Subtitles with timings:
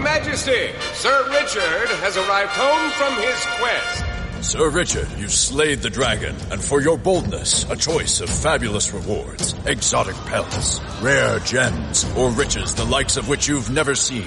[0.00, 4.50] Your Majesty, Sir Richard has arrived home from his quest.
[4.50, 9.54] Sir Richard, you slayed the dragon, and for your boldness, a choice of fabulous rewards,
[9.66, 14.24] exotic pelts, rare gems, or riches the likes of which you've never seen.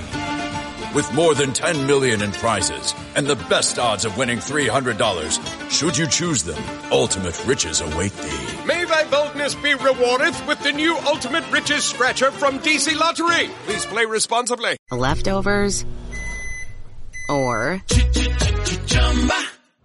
[0.94, 5.98] With more than 10 million in prizes, and the best odds of winning $300, should
[5.98, 8.53] you choose them, ultimate riches await thee.
[9.04, 13.50] May thy boldness be rewarded with the new Ultimate Riches Scratcher from DC Lottery.
[13.66, 14.78] Please play responsibly.
[14.92, 15.86] Leftovers
[17.30, 17.82] or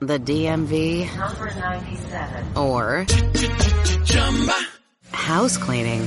[0.01, 2.57] the DMV Number 97.
[2.57, 3.07] or
[5.13, 6.07] house cleaning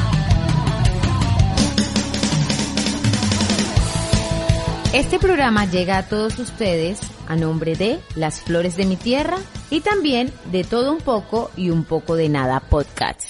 [4.93, 9.37] Este programa llega a todos ustedes a nombre de Las Flores de mi Tierra
[9.69, 13.21] y también de Todo un poco y un poco de nada podcast.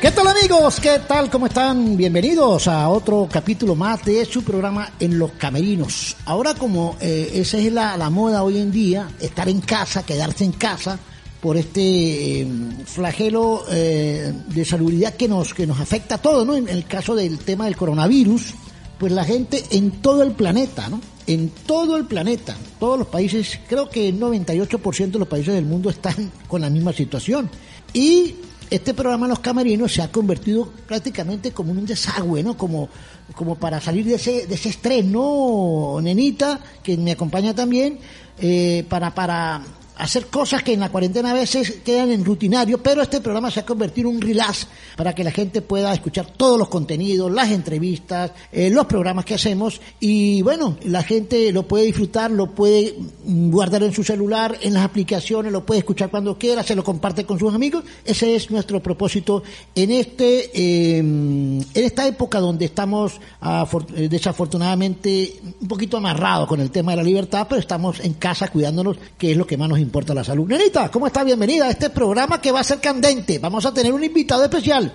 [0.00, 0.80] ¿Qué tal amigos?
[0.80, 1.28] ¿Qué tal?
[1.28, 1.98] ¿Cómo están?
[1.98, 6.16] Bienvenidos a otro capítulo más de su programa En los Camerinos.
[6.24, 10.44] Ahora como eh, esa es la, la moda hoy en día, estar en casa, quedarse
[10.44, 10.98] en casa
[11.40, 12.46] por este eh,
[12.84, 16.56] flagelo eh, de salubridad que nos, que nos afecta a todos, ¿no?
[16.56, 18.54] En el caso del tema del coronavirus,
[18.98, 21.00] pues la gente en todo el planeta, ¿no?
[21.26, 25.64] En todo el planeta, todos los países, creo que el 98% de los países del
[25.64, 27.50] mundo están con la misma situación.
[27.94, 28.34] Y
[28.68, 32.56] este programa Los Camerinos se ha convertido prácticamente como un desagüe, ¿no?
[32.56, 32.90] Como,
[33.34, 35.98] como para salir de ese, de ese estrés, ¿no?
[36.02, 37.98] Nenita, que me acompaña también,
[38.38, 39.62] eh, para, para
[40.00, 43.60] hacer cosas que en la cuarentena a veces quedan en rutinario, pero este programa se
[43.60, 44.66] ha convertido en un relax
[44.96, 49.34] para que la gente pueda escuchar todos los contenidos, las entrevistas, eh, los programas que
[49.34, 52.94] hacemos y bueno, la gente lo puede disfrutar, lo puede
[53.24, 56.82] mm, guardar en su celular, en las aplicaciones, lo puede escuchar cuando quiera, se lo
[56.82, 57.84] comparte con sus amigos.
[58.04, 59.42] Ese es nuestro propósito
[59.74, 63.20] en este eh, en esta época donde estamos
[63.94, 68.48] eh, desafortunadamente un poquito amarrados con el tema de la libertad, pero estamos en casa
[68.48, 70.48] cuidándonos, que es lo que más nos importa la salud.
[70.48, 71.24] Nenita, ¿cómo está?
[71.24, 73.38] Bienvenida a este programa que va a ser candente.
[73.38, 74.92] Vamos a tener un invitado especial.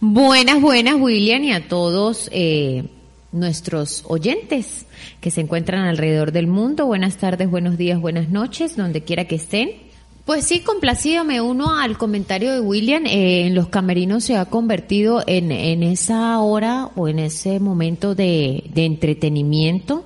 [0.00, 2.84] Buenas, buenas, William, y a todos eh,
[3.32, 4.86] nuestros oyentes
[5.20, 6.86] que se encuentran alrededor del mundo.
[6.86, 9.70] Buenas tardes, buenos días, buenas noches, donde quiera que estén.
[10.24, 13.06] Pues sí, complacido, me uno al comentario de William.
[13.06, 18.14] eh, en los camerinos se ha convertido en, en esa hora o en ese momento
[18.14, 20.04] de, de entretenimiento,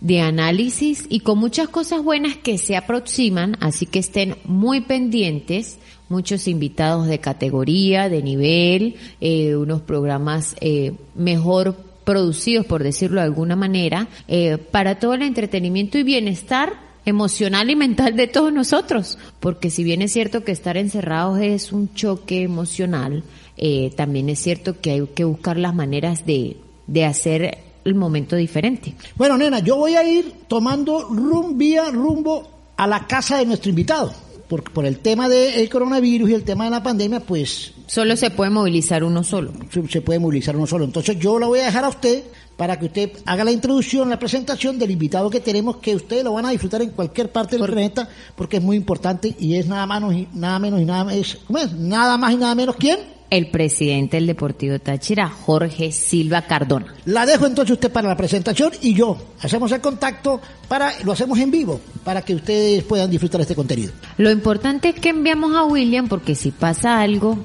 [0.00, 5.78] de análisis y con muchas cosas buenas que se aproximan, así que estén muy pendientes.
[6.08, 13.26] Muchos invitados de categoría, de nivel, eh, unos programas eh, mejor producidos, por decirlo de
[13.26, 19.18] alguna manera, eh, para todo el entretenimiento y bienestar emocional y mental de todos nosotros,
[19.40, 23.24] porque si bien es cierto que estar encerrados es un choque emocional,
[23.58, 28.36] eh, también es cierto que hay que buscar las maneras de, de hacer el momento
[28.36, 28.94] diferente.
[29.16, 33.70] Bueno, nena, yo voy a ir tomando rum, vía rumbo a la casa de nuestro
[33.70, 34.12] invitado.
[34.48, 38.30] Por, por el tema del coronavirus y el tema de la pandemia, pues Solo se
[38.30, 39.50] puede movilizar uno solo.
[39.88, 40.84] se, puede movilizar uno solo.
[40.84, 42.22] Entonces yo la voy a dejar a usted
[42.54, 46.34] para que usted haga la introducción, la presentación del invitado que tenemos, que ustedes lo
[46.34, 48.06] van a disfrutar en cualquier parte del planeta,
[48.36, 51.72] porque es muy importante y es nada y nada menos y nada más, ¿cómo es?
[51.72, 52.98] Nada más y nada menos quién.
[53.30, 56.94] El presidente del Deportivo Táchira, Jorge Silva Cardona.
[57.04, 61.38] La dejo entonces usted para la presentación y yo hacemos el contacto para, lo hacemos
[61.38, 63.92] en vivo, para que ustedes puedan disfrutar este contenido.
[64.16, 67.38] Lo importante es que enviamos a William porque si pasa algo,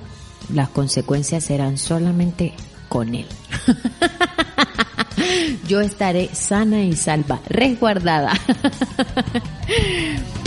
[0.53, 2.53] las consecuencias serán solamente
[2.87, 3.25] con él.
[5.67, 8.33] Yo estaré sana y salva, resguardada.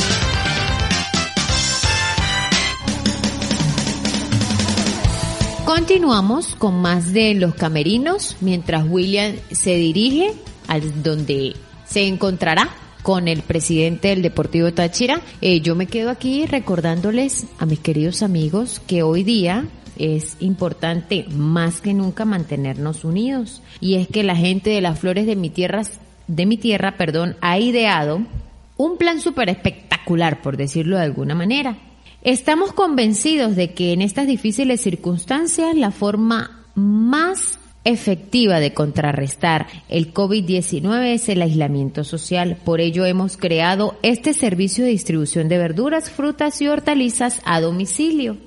[5.67, 10.33] Continuamos con más de los camerinos mientras William se dirige
[10.69, 12.71] al donde se encontrará
[13.03, 15.21] con el presidente del Deportivo Táchira.
[15.41, 19.67] Eh, yo me quedo aquí recordándoles a mis queridos amigos que hoy día
[19.99, 23.61] es importante más que nunca mantenernos unidos.
[23.81, 25.83] Y es que la gente de las flores de mi tierra,
[26.29, 28.21] de mi tierra, perdón, ha ideado
[28.77, 31.77] un plan súper espectacular, por decirlo de alguna manera.
[32.27, 40.13] Estamos convencidos de que en estas difíciles circunstancias la forma más efectiva de contrarrestar el
[40.13, 42.59] COVID-19 es el aislamiento social.
[42.65, 48.39] Por ello hemos creado este servicio de distribución de verduras, frutas y hortalizas a domicilio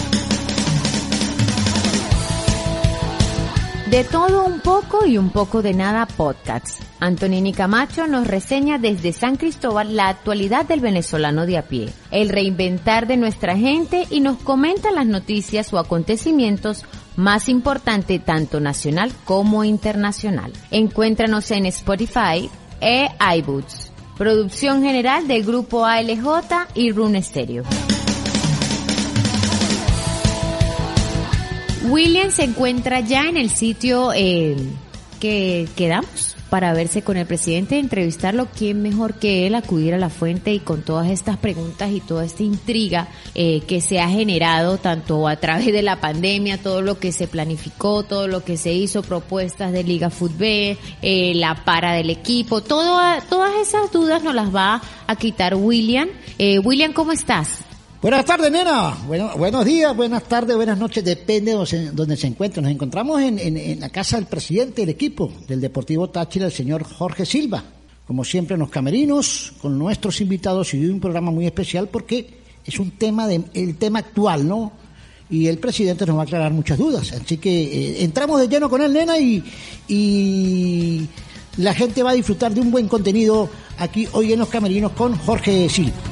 [3.91, 6.81] De todo un poco y un poco de nada podcast.
[7.01, 12.29] Antonini Camacho nos reseña desde San Cristóbal la actualidad del venezolano de a pie, el
[12.29, 16.85] reinventar de nuestra gente y nos comenta las noticias o acontecimientos
[17.17, 20.53] más importantes tanto nacional como internacional.
[20.71, 22.49] Encuéntranos en Spotify
[22.79, 23.09] e
[23.39, 23.91] iBoots.
[24.17, 27.63] Producción general del grupo ALJ y Rune Stereo.
[31.83, 34.55] William se encuentra ya en el sitio eh,
[35.19, 40.09] que quedamos para verse con el presidente, entrevistarlo, quién mejor que él acudir a la
[40.09, 44.77] fuente y con todas estas preguntas y toda esta intriga eh, que se ha generado
[44.77, 48.73] tanto a través de la pandemia, todo lo que se planificó, todo lo que se
[48.73, 52.99] hizo, propuestas de Liga Fútbol, eh, la para del equipo, todo,
[53.29, 56.09] todas esas dudas nos las va a quitar William.
[56.37, 57.59] Eh, William, ¿cómo estás?
[58.01, 58.97] Buenas tardes, nena.
[59.05, 62.59] Bueno, buenos días, buenas tardes, buenas noches, depende de donde se encuentre.
[62.59, 67.27] Nos encontramos en, la casa del presidente del equipo del Deportivo Táchira, el señor Jorge
[67.27, 67.63] Silva.
[68.07, 72.79] Como siempre, en los camerinos, con nuestros invitados y un programa muy especial porque es
[72.79, 74.71] un tema, de, el tema actual, ¿no?
[75.29, 77.11] Y el presidente nos va a aclarar muchas dudas.
[77.11, 79.43] Así que eh, entramos de lleno con él, nena, y,
[79.87, 81.07] y
[81.57, 83.47] la gente va a disfrutar de un buen contenido
[83.77, 86.10] aquí hoy en los camerinos con Jorge Silva.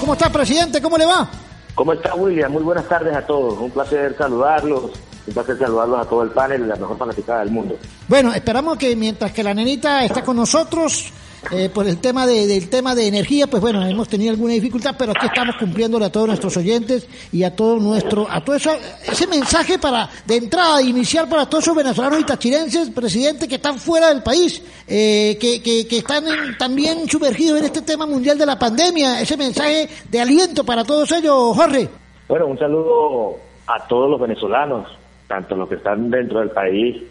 [0.00, 0.80] ¿Cómo está, presidente?
[0.80, 1.28] ¿Cómo le va?
[1.74, 2.50] ¿Cómo está, William?
[2.52, 3.58] Muy buenas tardes a todos.
[3.58, 4.90] Un placer saludarlos.
[5.26, 7.78] Un placer saludarlos a todo el panel, la mejor fanaticada del mundo.
[8.08, 11.12] Bueno, esperamos que mientras que la nenita está con nosotros,
[11.50, 14.94] eh, por el tema de, del tema de energía, pues bueno, hemos tenido alguna dificultad,
[14.96, 18.70] pero aquí estamos cumpliéndole a todos nuestros oyentes y a todo nuestro, a todo eso,
[19.04, 23.78] ese mensaje para, de entrada, inicial para todos esos venezolanos y tachirenses, presidente, que están
[23.78, 26.24] fuera del país, eh, que, que, están
[26.58, 31.10] también sumergidos en este tema mundial de la pandemia, ese mensaje de aliento para todos
[31.10, 31.88] ellos, Jorge.
[32.28, 34.88] Bueno, un saludo a todos los venezolanos,
[35.26, 37.02] tanto los que están dentro del país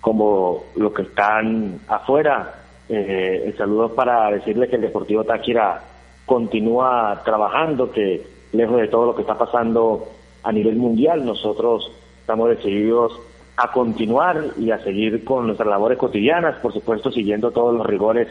[0.00, 2.59] como los que están afuera
[2.90, 5.80] eh, el saludo para decirle que el Deportivo Táchira
[6.26, 10.08] continúa trabajando, que lejos de todo lo que está pasando
[10.42, 13.12] a nivel mundial, nosotros estamos decididos
[13.56, 18.28] a continuar y a seguir con nuestras labores cotidianas, por supuesto siguiendo todos los rigores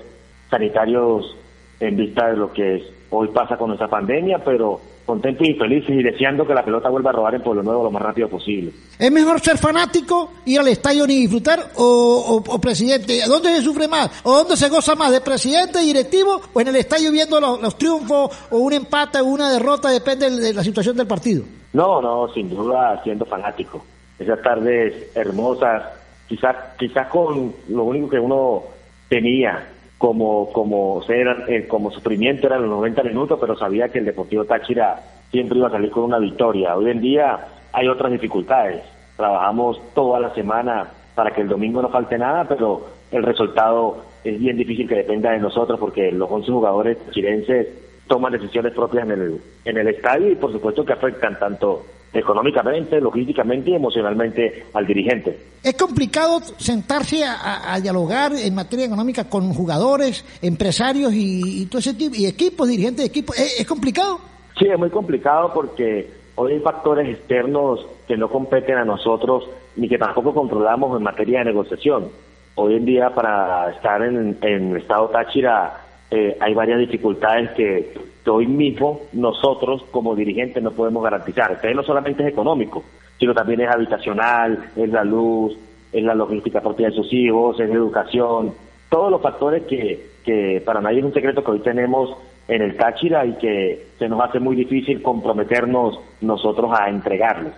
[0.50, 1.36] sanitarios
[1.80, 6.04] en vista de lo que hoy pasa con nuestra pandemia, pero contentos y felices y
[6.04, 8.72] deseando que la pelota vuelva a rodar en Pueblo Nuevo lo más rápido posible.
[9.00, 13.22] ¿Es mejor ser fanático, ir al estadio ni disfrutar o, o, presidente?
[13.28, 14.22] ¿Dónde se sufre más?
[14.24, 15.12] ¿O dónde se goza más?
[15.12, 19.52] ¿De presidente, directivo o en el estadio viendo los, triunfos o un empate o una
[19.52, 19.90] derrota?
[19.90, 21.44] Depende de la situación del partido.
[21.74, 23.84] No, no, sin duda siendo fanático.
[24.20, 25.84] Esas tardes hermosas,
[26.28, 28.64] quizás quizás con lo único que uno
[29.08, 29.68] tenía
[30.00, 34.46] como como ser eh, como sufrimiento eran los 90 minutos, pero sabía que el Deportivo
[34.46, 36.76] Táchira siempre iba a salir con una victoria.
[36.76, 38.82] Hoy en día hay otras dificultades.
[39.18, 44.40] Trabajamos toda la semana para que el domingo no falte nada, pero el resultado es
[44.40, 47.68] bien difícil que dependa de nosotros porque los 11 jugadores chilenses
[48.08, 53.00] toman decisiones propias en el, en el estadio y por supuesto que afectan tanto económicamente,
[53.00, 55.38] logísticamente y emocionalmente al dirigente.
[55.64, 62.16] Es complicado sentarse a, dialogar en materia económica con jugadores, empresarios y, todo ese tipo,
[62.16, 63.38] y equipos, dirigentes de equipos.
[63.38, 64.20] ¿Es, complicado?
[64.58, 69.88] Sí, es muy complicado porque hoy hay factores externos que no competen a nosotros ni
[69.88, 72.10] que tampoco controlamos en materia de negociación.
[72.56, 77.94] Hoy en día para estar en, en estado Táchira eh, hay varias dificultades que
[78.28, 81.52] hoy mismo nosotros como dirigentes no podemos garantizar.
[81.52, 82.84] Entonces no solamente es económico,
[83.18, 85.58] sino también es habitacional, es la luz,
[85.92, 88.54] es la logística propia de sus hijos, es educación,
[88.90, 92.16] todos los factores que, que para nadie es un secreto que hoy tenemos
[92.48, 97.54] en el Táchira y que se nos hace muy difícil comprometernos nosotros a entregarles.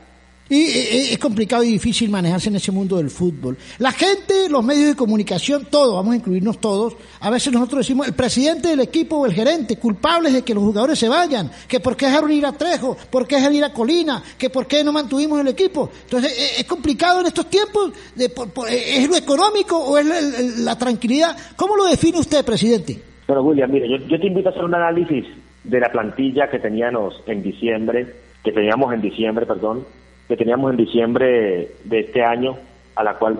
[0.51, 3.55] Y es complicado y difícil manejarse en ese mundo del fútbol.
[3.79, 8.05] La gente, los medios de comunicación, todos, vamos a incluirnos todos, a veces nosotros decimos
[8.05, 11.79] el presidente del equipo o el gerente, culpables de que los jugadores se vayan, que
[11.79, 14.83] por qué dejaron ir a Trejo, por qué dejaron ir a Colina, que por qué
[14.83, 15.89] no mantuvimos el equipo.
[16.03, 21.33] Entonces, es complicado en estos tiempos, de, ¿es lo económico o es la, tranquilidad?
[21.55, 22.99] ¿Cómo lo define usted, presidente?
[23.25, 25.27] Bueno, William, mire, yo, yo te invito a hacer un análisis
[25.63, 29.85] de la plantilla que teníamos en diciembre, que teníamos en diciembre, perdón,
[30.27, 32.57] que teníamos en diciembre de este año,
[32.95, 33.39] a la cual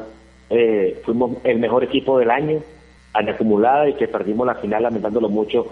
[0.50, 2.62] eh, fuimos el mejor equipo del año,
[3.14, 5.66] en acumulada y que perdimos la final lamentándolo mucho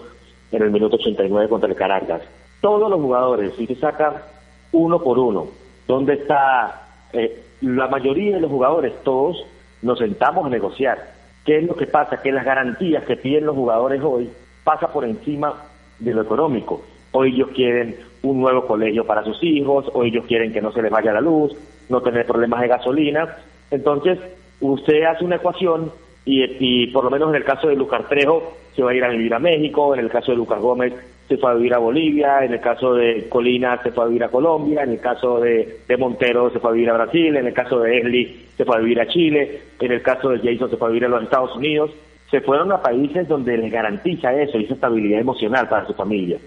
[0.52, 2.22] en el minuto 89 contra el Caracas.
[2.60, 4.26] Todos los jugadores, si se saca
[4.72, 5.48] uno por uno,
[5.86, 8.92] ¿dónde está eh, la mayoría de los jugadores?
[9.02, 9.44] Todos
[9.82, 10.98] nos sentamos a negociar.
[11.44, 12.20] ¿Qué es lo que pasa?
[12.20, 14.30] Que las garantías que piden los jugadores hoy
[14.62, 15.54] pasa por encima
[15.98, 16.82] de lo económico.
[17.12, 20.82] Hoy ellos quieren un nuevo colegio para sus hijos, o ellos quieren que no se
[20.82, 21.56] les vaya la luz,
[21.88, 23.36] no tener problemas de gasolina.
[23.70, 24.18] Entonces,
[24.60, 25.90] usted hace una ecuación
[26.24, 29.04] y, y por lo menos en el caso de Lucas Trejo se va a ir
[29.04, 30.94] a vivir a México, en el caso de Lucas Gómez
[31.30, 34.24] se fue a vivir a Bolivia, en el caso de Colina se fue a vivir
[34.24, 37.54] a Colombia, en el caso de, Montero se fue a vivir a Brasil, en el
[37.54, 40.76] caso de Esli se fue a vivir a Chile, en el caso de Jason se
[40.76, 41.92] fue a vivir a los Estados Unidos.
[42.32, 46.38] Se fueron a países donde les garantiza eso, esa estabilidad emocional para su familia.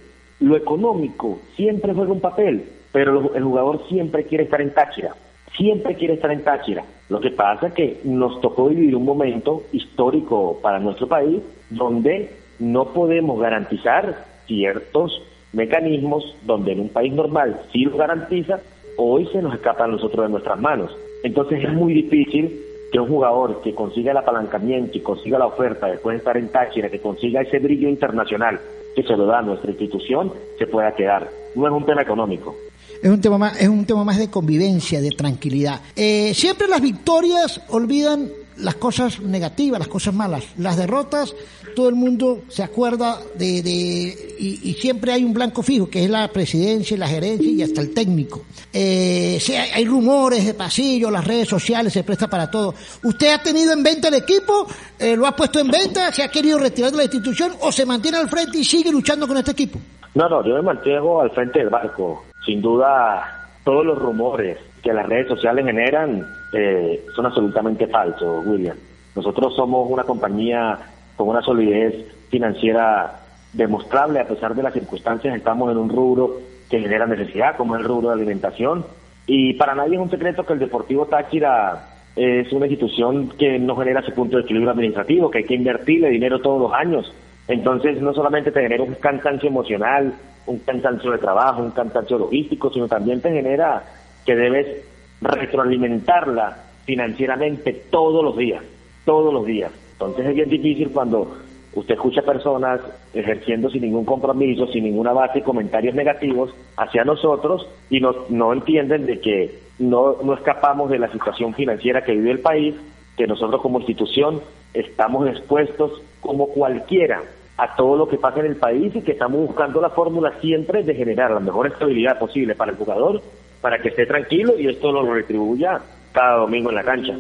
[0.44, 5.16] Lo económico siempre juega un papel, pero el jugador siempre quiere estar en Táchira,
[5.56, 6.84] siempre quiere estar en Táchira.
[7.08, 12.30] Lo que pasa es que nos tocó vivir un momento histórico para nuestro país donde
[12.60, 15.22] no podemos garantizar ciertos
[15.54, 18.60] mecanismos donde en un país normal sí lo garantiza,
[18.98, 20.94] hoy se nos escapa a nosotros de nuestras manos.
[21.24, 22.60] Entonces es muy difícil
[22.92, 26.50] que un jugador que consiga el apalancamiento y consiga la oferta después de estar en
[26.50, 28.60] Táchira, que consiga ese brillo internacional
[28.96, 31.30] que se lo da a nuestra institución se pueda quedar.
[31.56, 32.56] No es un tema económico.
[33.02, 35.82] Es un tema más, es un tema más de convivencia, de tranquilidad.
[35.96, 40.44] Eh, siempre las victorias olvidan las cosas negativas, las cosas malas.
[40.58, 41.36] Las derrotas,
[41.76, 46.10] todo el mundo se acuerda de, de y, siempre hay un blanco fijo, que es
[46.10, 48.44] la presidencia, la gerencia y hasta el técnico.
[48.72, 49.40] Eh,
[49.74, 52.74] hay rumores de pasillo, las redes sociales se presta para todo.
[53.04, 54.68] ¿Usted ha tenido en venta el equipo?
[55.00, 56.12] Eh, ¿Lo ha puesto en venta?
[56.12, 59.28] ¿Se ha querido retirar de la institución o se mantiene al frente y sigue luchando
[59.28, 59.80] con este equipo?
[60.16, 62.26] No, no, yo me mantengo al frente del barco.
[62.46, 68.78] Sin duda, todos los rumores que las redes sociales generan eh, son absolutamente falsos, William.
[69.16, 70.78] Nosotros somos una compañía
[71.16, 71.96] con una solidez
[72.30, 73.20] financiera
[73.54, 75.36] demostrable a pesar de las circunstancias.
[75.36, 76.40] Estamos en un rubro
[76.70, 78.86] que genera necesidad, como el rubro de alimentación.
[79.28, 83.76] Y para nadie es un secreto que el Deportivo Táchira es una institución que no
[83.76, 87.14] genera ese punto de equilibrio administrativo, que hay que invertirle dinero todos los años.
[87.48, 90.14] Entonces, no solamente te genera un cansancio emocional,
[90.46, 93.84] un cansancio de trabajo, un cansancio logístico, sino también te genera
[94.26, 94.86] que debes
[95.22, 98.64] retroalimentarla financieramente todos los días,
[99.06, 99.72] todos los días.
[99.94, 101.38] Entonces es bien difícil cuando
[101.74, 102.82] usted escucha personas
[103.14, 109.06] ejerciendo sin ningún compromiso, sin ninguna base comentarios negativos hacia nosotros y no, no entienden
[109.06, 112.76] de que no, no escapamos de la situación financiera que vive el país,
[113.18, 114.42] que nosotros como institución
[114.74, 117.22] estamos expuestos como cualquiera
[117.58, 120.84] a todo lo que pasa en el país y que estamos buscando la fórmula siempre
[120.84, 123.22] de generar la mejor estabilidad posible para el jugador,
[123.62, 125.80] para que esté tranquilo y esto lo retribuya
[126.12, 127.14] cada domingo en la cancha.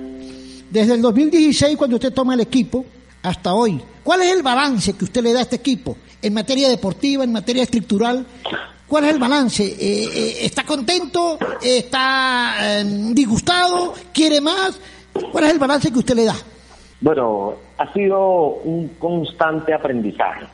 [0.69, 2.83] Desde el 2016, cuando usted toma el equipo,
[3.21, 6.67] hasta hoy, ¿cuál es el balance que usted le da a este equipo en materia
[6.67, 8.25] deportiva, en materia estructural?
[8.87, 9.63] ¿Cuál es el balance?
[9.63, 11.37] Eh, eh, ¿Está contento?
[11.61, 13.93] ¿Está em, disgustado?
[14.13, 14.79] ¿Quiere más?
[15.31, 16.35] ¿Cuál es el balance que usted le da?
[17.03, 20.45] Bueno, ha sido un constante aprendizaje.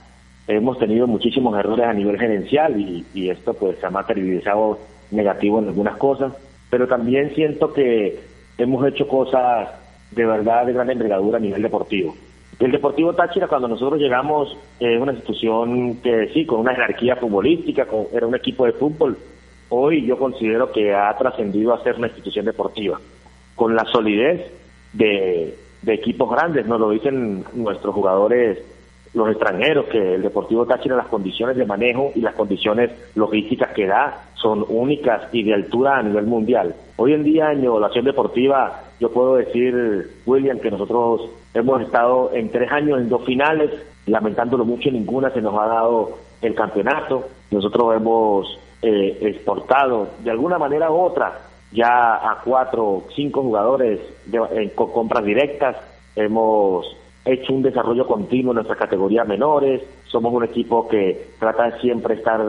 [0.48, 4.80] Hemos tenido muchísimos errores a nivel gerencial y, esto pues se ha materializado
[5.12, 6.34] negativo en algunas cosas,
[6.72, 8.20] pero también siento que
[8.58, 9.70] hemos hecho cosas
[10.10, 12.16] de verdad de gran envergadura a nivel deportivo.
[12.58, 17.86] El Deportivo Táchira, cuando nosotros llegamos, es una institución que sí, con una jerarquía futbolística,
[17.86, 19.20] con, era un equipo de fútbol.
[19.70, 23.00] Hoy yo considero que ha trascendido a ser una institución deportiva,
[23.56, 24.52] con la solidez
[24.94, 28.60] de, de equipos grandes, nos lo dicen nuestros jugadores,
[29.14, 33.88] los extranjeros, que el Deportivo Táchira, las condiciones de manejo y las condiciones logísticas que
[33.88, 36.76] da son únicas y de altura a nivel mundial.
[36.98, 42.50] Hoy en día en evaluación deportiva, yo puedo decir, William, que nosotros hemos estado en
[42.50, 43.72] tres años en dos finales,
[44.06, 47.26] lamentándolo mucho, ninguna se nos ha dado el campeonato.
[47.52, 54.00] Nosotros hemos eh, exportado de alguna manera u otra ya a cuatro o cinco jugadores
[54.26, 55.76] de, en co- compras directas.
[56.16, 56.86] Hemos
[57.26, 59.82] hecho un desarrollo continuo en nuestras categorías menores.
[60.06, 62.42] Somos un equipo que trata de siempre estar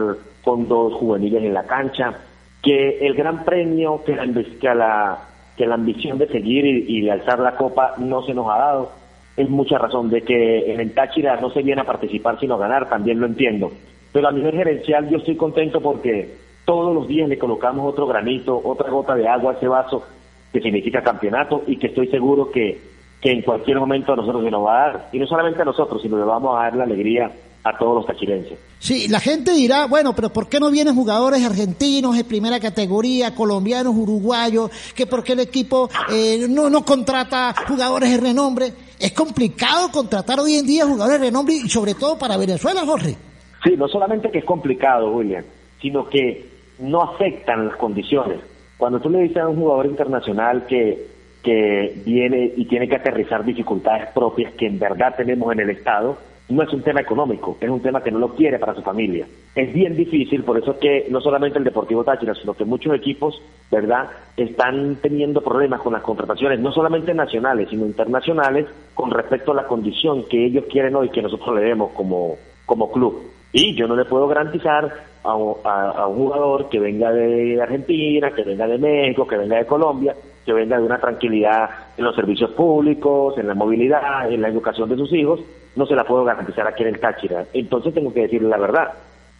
[0.42, 2.14] con dos juveniles en la cancha.
[2.62, 5.18] Que el gran premio que la, que la,
[5.56, 8.58] que la ambición de seguir y, y de alzar la copa no se nos ha
[8.58, 8.92] dado.
[9.36, 12.58] Es mucha razón de que en el Táchira no se viene a participar sino a
[12.58, 13.70] ganar, también lo entiendo.
[14.12, 16.34] Pero a nivel gerencial yo estoy contento porque
[16.70, 20.04] todos los días le colocamos otro granito, otra gota de agua a ese vaso
[20.52, 22.80] que significa campeonato y que estoy seguro que,
[23.20, 25.08] que en cualquier momento a nosotros se nos va a dar.
[25.10, 27.28] Y no solamente a nosotros, sino le vamos a dar la alegría
[27.64, 28.56] a todos los tachirenses.
[28.78, 33.34] Sí, la gente dirá, bueno, pero ¿por qué no vienen jugadores argentinos de primera categoría,
[33.34, 34.70] colombianos, uruguayos?
[34.94, 38.72] Que por qué el equipo eh, no, no contrata jugadores de renombre?
[38.96, 43.16] Es complicado contratar hoy en día jugadores de renombre y sobre todo para Venezuela, Jorge.
[43.64, 45.42] Sí, no solamente que es complicado, William,
[45.80, 46.49] sino que
[46.80, 48.40] no afectan las condiciones.
[48.76, 51.06] Cuando tú le dices a un jugador internacional que,
[51.42, 56.16] que viene y tiene que aterrizar dificultades propias que en verdad tenemos en el Estado,
[56.50, 59.26] no es un tema económico, es un tema que no lo quiere para su familia.
[59.54, 62.94] Es bien difícil, por eso es que no solamente el Deportivo Táchira, sino que muchos
[62.94, 63.40] equipos,
[63.70, 69.56] ¿verdad?, están teniendo problemas con las contrataciones, no solamente nacionales, sino internacionales, con respecto a
[69.56, 73.22] la condición que ellos quieren hoy que nosotros le demos como, como club.
[73.52, 74.92] Y yo no le puedo garantizar
[75.24, 79.36] a, un- a- a un jugador que venga de Argentina, que venga de México, que
[79.36, 80.14] venga de Colombia,
[80.46, 84.88] que venga de una tranquilidad en los servicios públicos, en la movilidad, en la educación
[84.88, 85.40] de sus hijos,
[85.76, 87.44] no se la puedo garantizar aquí en el Táchira.
[87.52, 88.92] Entonces tengo que decirle la verdad.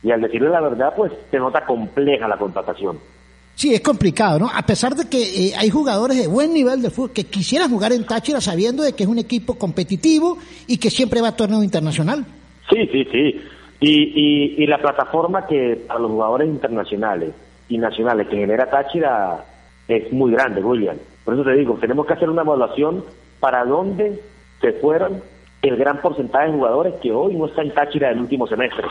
[0.02, 2.98] Y al decirle la verdad, pues se nota compleja la contratación.
[3.54, 4.48] Sí, es complicado, ¿no?
[4.52, 7.92] A pesar de que eh, hay jugadores de buen nivel de fútbol que quisieran jugar
[7.92, 11.62] en Táchira sabiendo de que es un equipo competitivo y que siempre va a torneo
[11.62, 12.24] internacional.
[12.72, 13.40] Sí, sí, sí.
[13.80, 17.32] Y, y, y la plataforma que para los jugadores internacionales
[17.68, 19.44] y nacionales que genera Táchira
[19.88, 20.96] es muy grande, William.
[21.24, 23.04] Por eso te digo, tenemos que hacer una evaluación
[23.40, 24.20] para dónde
[24.60, 25.22] se fueron
[25.62, 28.84] el gran porcentaje de jugadores que hoy no están en Táchira del último semestre.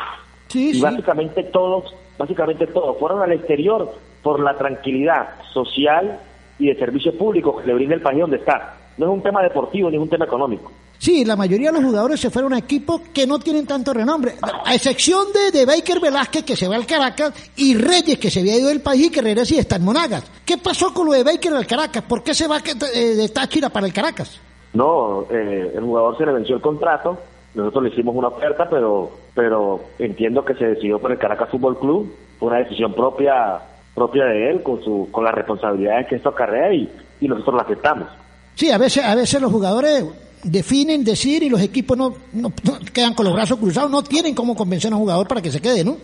[0.47, 0.81] Sí, y sí.
[0.81, 6.19] básicamente todos, básicamente todos fueron al exterior por la tranquilidad social
[6.57, 8.75] y de servicio público que le brinda el país donde está.
[8.97, 10.71] No es un tema deportivo ni es un tema económico.
[10.99, 14.35] Sí, la mayoría de los jugadores se fueron a equipos que no tienen tanto renombre,
[14.41, 18.41] a excepción de, de Baker Velázquez que se va al Caracas y Reyes que se
[18.41, 20.29] había ido del país y que regresa y está en Monagas.
[20.45, 22.03] ¿Qué pasó con lo de Baker al Caracas?
[22.03, 24.41] ¿Por qué se va eh, de Táchira para el Caracas?
[24.73, 27.17] No, eh, el jugador se le venció el contrato,
[27.55, 31.79] nosotros le hicimos una oferta, pero pero entiendo que se decidió por el Caracas Fútbol
[31.79, 33.61] Club, fue una decisión propia
[33.95, 37.61] propia de él, con su con las responsabilidades que esto acarrea y, y nosotros la
[37.61, 38.09] aceptamos.
[38.55, 40.03] Sí, a veces, a veces los jugadores
[40.43, 42.51] definen decir y los equipos no, no-
[42.93, 45.61] quedan con los brazos cruzados, no tienen cómo convencer a un jugador para que se
[45.61, 45.97] quede, ¿no?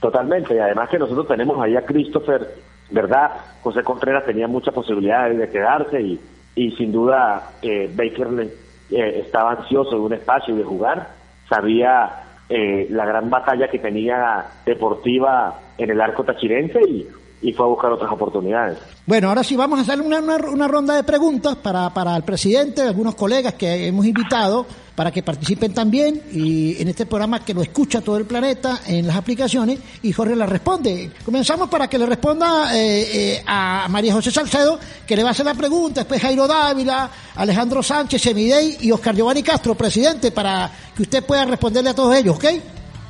[0.00, 2.54] Totalmente, y además que nosotros tenemos ahí a Christopher,
[2.90, 3.30] ¿verdad?
[3.62, 6.20] José Contreras tenía muchas posibilidades de quedarse y,
[6.54, 8.52] y sin duda eh, Baker le-
[8.90, 11.08] eh, estaba ansioso de un espacio y de jugar,
[11.48, 17.06] sabía eh, la gran batalla que tenía deportiva en el arco tachirense y,
[17.40, 18.78] y fue a buscar otras oportunidades.
[19.06, 22.82] Bueno, ahora sí vamos a hacer una, una, ronda de preguntas para, para el presidente,
[22.82, 24.66] algunos colegas que hemos invitado
[24.98, 29.06] para que participen también y en este programa que lo escucha todo el planeta en
[29.06, 31.12] las aplicaciones y Jorge la responde.
[31.24, 35.32] Comenzamos para que le responda eh, eh, a María José Salcedo, que le va a
[35.32, 40.68] hacer la pregunta, después Jairo Dávila, Alejandro Sánchez, Semidey y Oscar Giovanni Castro, presidente, para
[40.96, 42.46] que usted pueda responderle a todos ellos, ¿ok?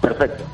[0.02, 0.44] Perfecto.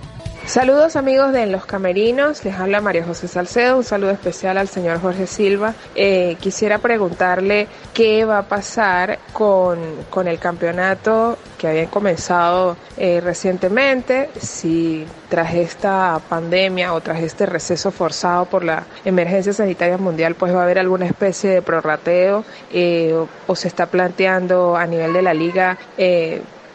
[0.47, 5.01] Saludos amigos de Los Camerinos, les habla María José Salcedo, un saludo especial al señor
[5.01, 5.75] Jorge Silva.
[5.95, 9.79] Eh, quisiera preguntarle qué va a pasar con,
[10.11, 17.47] con el campeonato que habían comenzado eh, recientemente, si tras esta pandemia o tras este
[17.47, 22.45] receso forzado por la emergencia sanitaria mundial, pues va a haber alguna especie de prorrateo
[22.71, 25.79] eh, o, se está planteando a nivel de la liga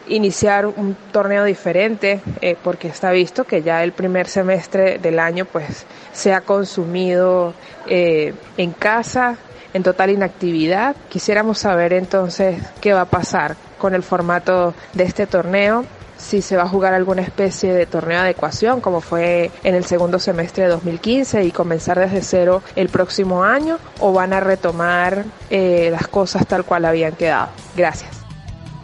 [0.08, 5.44] iniciar un torneo diferente eh, porque está visto que ya el primer semestre del año
[5.44, 7.54] pues se ha consumido
[7.86, 9.36] eh, en casa
[9.72, 10.96] en total inactividad.
[11.08, 15.84] Quisiéramos saber entonces qué va a pasar con el formato de este torneo,
[16.20, 19.84] si se va a jugar alguna especie de torneo de adecuación como fue en el
[19.84, 25.24] segundo semestre de 2015 y comenzar desde cero el próximo año o van a retomar
[25.48, 27.48] eh, las cosas tal cual habían quedado.
[27.74, 28.19] Gracias.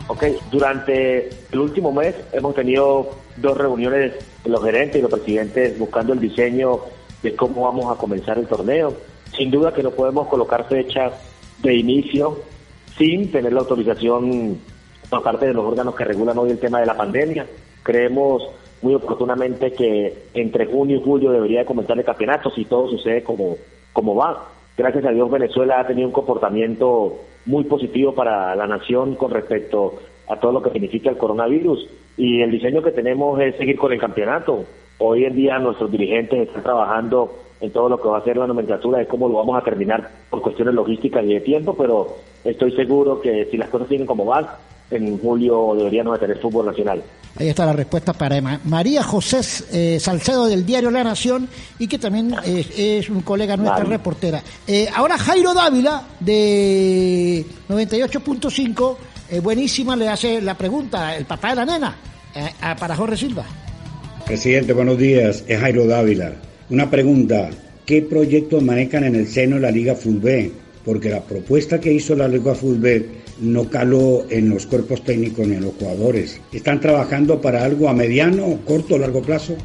[0.09, 4.13] Ok, durante el último mes hemos tenido dos reuniones
[4.45, 6.79] de los gerentes y los presidentes buscando el diseño
[7.23, 8.95] de cómo vamos a comenzar el torneo.
[9.37, 11.13] Sin duda que no podemos colocar fechas
[11.61, 12.39] de inicio
[12.97, 14.59] sin tener la autorización
[15.11, 17.47] por parte de los órganos que regulan hoy el tema de la pandemia.
[17.83, 18.43] Creemos
[18.83, 23.25] muy oportunamente que entre junio y julio debería de comenzar el campeonato si todo sucede
[23.25, 23.57] como,
[23.93, 24.51] como va.
[24.77, 29.95] Gracias a Dios Venezuela ha tenido un comportamiento muy positivo para la nación con respecto
[30.29, 31.89] a todo lo que significa el coronavirus.
[32.19, 34.65] Y el diseño que tenemos es seguir con el campeonato.
[34.99, 38.47] Hoy en día nuestros dirigentes están trabajando en todo lo que va a ser la
[38.47, 42.09] nomenclatura de cómo lo vamos a terminar por cuestiones logísticas y de tiempo, pero
[42.45, 44.47] estoy seguro que si las cosas siguen como van,
[44.91, 47.03] en julio deberíamos tener fútbol nacional.
[47.39, 49.41] Ahí está la respuesta para María José
[49.73, 54.43] eh, Salcedo del diario La Nación y que también es, un colega nuestra reportera.
[54.67, 58.97] Eh, ahora Jairo Dávila de 98.5,
[59.31, 61.97] eh, buenísima, le hace la pregunta, el papá de la nena,
[62.79, 63.45] para Jorge Silva.
[64.25, 66.33] Presidente, buenos días, es Jairo Dávila.
[66.71, 67.51] Una pregunta,
[67.85, 70.53] ¿qué proyectos manejan en el seno de la Liga Fulbe?
[70.85, 75.57] Porque la propuesta que hizo la Liga Fulbe no caló en los cuerpos técnicos ni
[75.57, 76.41] en los jugadores.
[76.53, 79.57] ¿Están trabajando para algo a mediano, corto o largo plazo?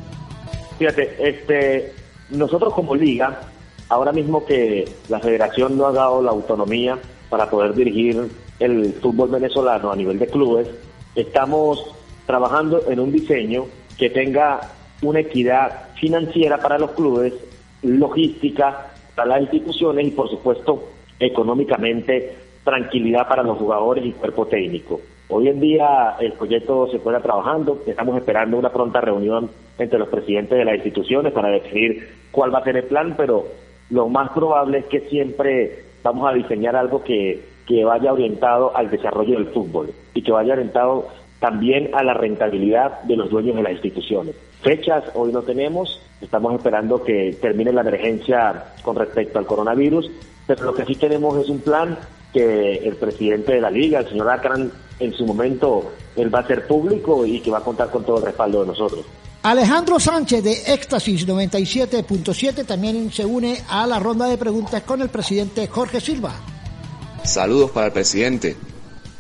[0.78, 1.94] Fíjate, este,
[2.30, 3.42] nosotros como liga,
[3.90, 6.98] ahora mismo que la federación no ha dado la autonomía
[7.30, 8.30] para poder dirigir
[8.60, 10.68] el fútbol venezolano a nivel de clubes,
[11.16, 11.84] estamos
[12.26, 13.66] trabajando en un diseño
[13.98, 14.62] que tenga
[15.02, 17.34] una equidad financiera para los clubes,
[17.82, 25.02] logística para las instituciones y por supuesto económicamente tranquilidad para los jugadores y cuerpo técnico.
[25.30, 30.10] Hoy en día el proyecto se encuentra trabajando, estamos esperando una pronta reunión entre los
[30.10, 33.46] presidentes de las instituciones para definir cuál va a ser el plan, pero
[33.90, 38.90] lo más probable es que siempre vamos a diseñar algo que, que vaya orientado al
[38.90, 41.08] desarrollo del fútbol y que vaya orientado
[41.40, 44.36] también a la rentabilidad de los dueños de las instituciones.
[44.62, 50.12] Fechas hoy no tenemos, estamos esperando que termine la emergencia con respecto al coronavirus,
[50.46, 51.98] pero lo que sí tenemos es un plan
[52.34, 56.48] que el presidente de la liga, el señor Akran, en su momento, él va a
[56.48, 59.06] ser público y que va a contar con todo el respaldo de nosotros.
[59.44, 65.10] Alejandro Sánchez de Éxtasis 97.7 también se une a la ronda de preguntas con el
[65.10, 66.36] presidente Jorge Silva.
[67.24, 68.56] Saludos para el presidente.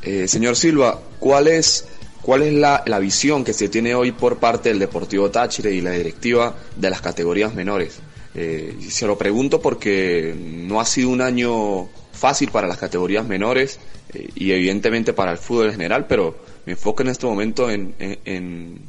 [0.03, 1.87] Eh, señor Silva, ¿cuál es,
[2.21, 5.81] cuál es la, la visión que se tiene hoy por parte del Deportivo Táchira y
[5.81, 7.99] la directiva de las categorías menores?
[8.35, 11.89] Eh, se lo pregunto porque no ha sido un año
[12.21, 13.79] fácil para las categorías menores
[14.13, 17.95] eh, y evidentemente para el fútbol en general, pero me enfoco en este momento en,
[17.99, 18.79] en,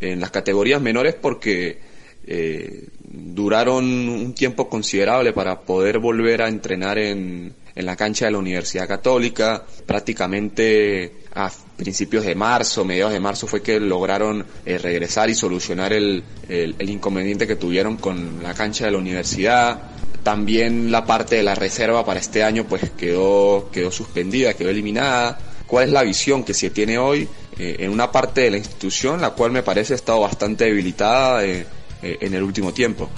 [0.00, 1.78] en las categorías menores porque
[2.26, 8.32] eh, duraron un tiempo considerable para poder volver a entrenar en, en la cancha de
[8.32, 9.64] la Universidad Católica.
[9.86, 15.92] Prácticamente a principios de marzo, mediados de marzo fue que lograron eh, regresar y solucionar
[15.92, 19.97] el, el, el, inconveniente que tuvieron con la cancha de la universidad.
[20.28, 25.38] También la parte de la reserva para este año pues quedó, quedó suspendida, quedó eliminada.
[25.66, 27.26] ¿Cuál es la visión que se tiene hoy
[27.58, 31.46] eh, en una parte de la institución, la cual me parece ha estado bastante debilitada
[31.46, 31.64] eh,
[32.02, 33.08] eh, en el último tiempo?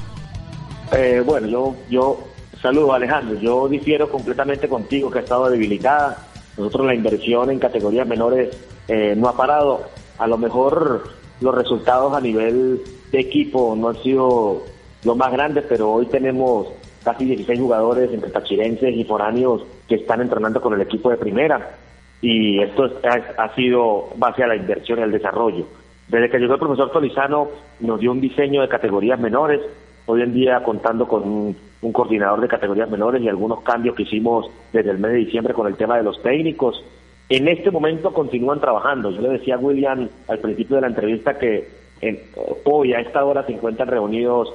[0.92, 2.20] Eh, bueno, yo, yo
[2.62, 6.29] saludo Alejandro, yo difiero completamente contigo que ha estado debilitada.
[6.57, 9.83] Nosotros la inversión en categorías menores eh, no ha parado.
[10.16, 14.62] A lo mejor los resultados a nivel de equipo no han sido
[15.03, 16.68] los más grandes, pero hoy tenemos
[17.04, 21.76] casi 16 jugadores entre tachirenses y foráneos que están entrenando con el equipo de primera
[22.22, 22.90] y esto
[23.38, 25.66] ha, sido base a la inversión y al desarrollo.
[26.08, 27.48] Desde que llegó el profesor Tolizano
[27.80, 29.60] nos dio un diseño de categorías menores,
[30.06, 34.02] hoy en día contando con un, un, coordinador de categorías menores y algunos cambios que
[34.02, 36.84] hicimos desde el mes de diciembre con el tema de los técnicos.
[37.28, 39.10] En este momento continúan trabajando.
[39.12, 41.68] Yo le decía a William al principio de la entrevista que
[42.64, 44.52] hoy a esta hora se encuentran reunidos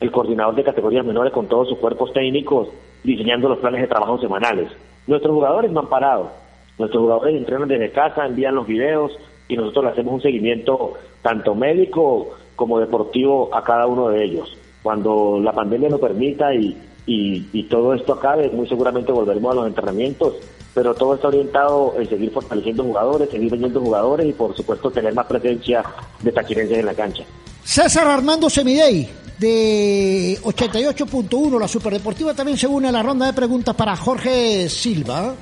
[0.00, 2.68] el coordinador de categorías menores con todos sus cuerpos técnicos
[3.02, 4.70] diseñando los planes de trabajo semanales.
[5.06, 6.30] Nuestros jugadores no han parado.
[6.78, 9.12] Nuestros jugadores entrenan desde casa, envían los videos
[9.48, 14.56] y nosotros hacemos un seguimiento tanto médico como deportivo a cada uno de ellos.
[14.82, 19.66] Cuando la pandemia lo permita y, y, todo esto acabe, muy seguramente volveremos a los
[19.68, 20.34] entrenamientos,
[20.74, 25.14] pero todo está orientado en seguir fortaleciendo jugadores, seguir vendiendo jugadores y por supuesto tener
[25.14, 25.84] más presencia
[26.22, 27.24] de tachirenses en la cancha.
[27.62, 33.74] César Armando Semidey, de 88.1, la Superdeportiva también se une a la ronda de preguntas
[33.74, 35.34] para Jorge Silva.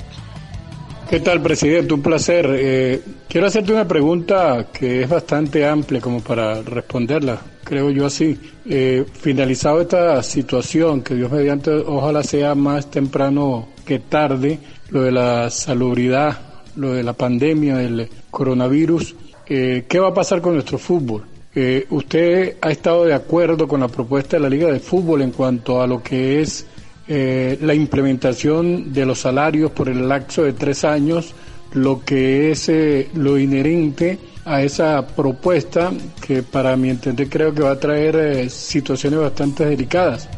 [1.08, 1.92] ¿Qué tal, presidente?
[1.94, 2.48] Un placer.
[2.58, 8.38] Eh, quiero hacerte una pregunta que es bastante amplia como para responderla, creo yo así.
[8.64, 14.58] Eh, finalizado esta situación, que Dios mediante ojalá sea más temprano que tarde,
[14.90, 16.38] lo de la salubridad,
[16.76, 19.14] lo de la pandemia del coronavirus,
[19.46, 21.24] eh, ¿qué va a pasar con nuestro fútbol?
[21.56, 25.30] Eh, ¿Usted ha estado de acuerdo con la propuesta de la Liga de Fútbol en
[25.30, 26.66] cuanto a lo que es
[27.06, 31.32] eh, la implementación de los salarios por el lapso de tres años,
[31.72, 37.62] lo que es eh, lo inherente a esa propuesta que para mi entender creo que
[37.62, 40.28] va a traer situaciones bastante delicadas?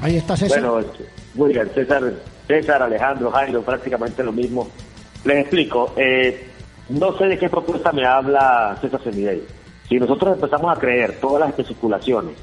[0.00, 0.62] Ahí está César.
[0.62, 0.86] Bueno,
[1.36, 2.14] William, César,
[2.48, 4.68] César, Alejandro, Jairo, prácticamente lo mismo.
[5.24, 5.92] Les explico.
[6.88, 9.42] no sé de qué propuesta me habla César Semidey
[9.92, 12.34] si nosotros empezamos a creer todas las especulaciones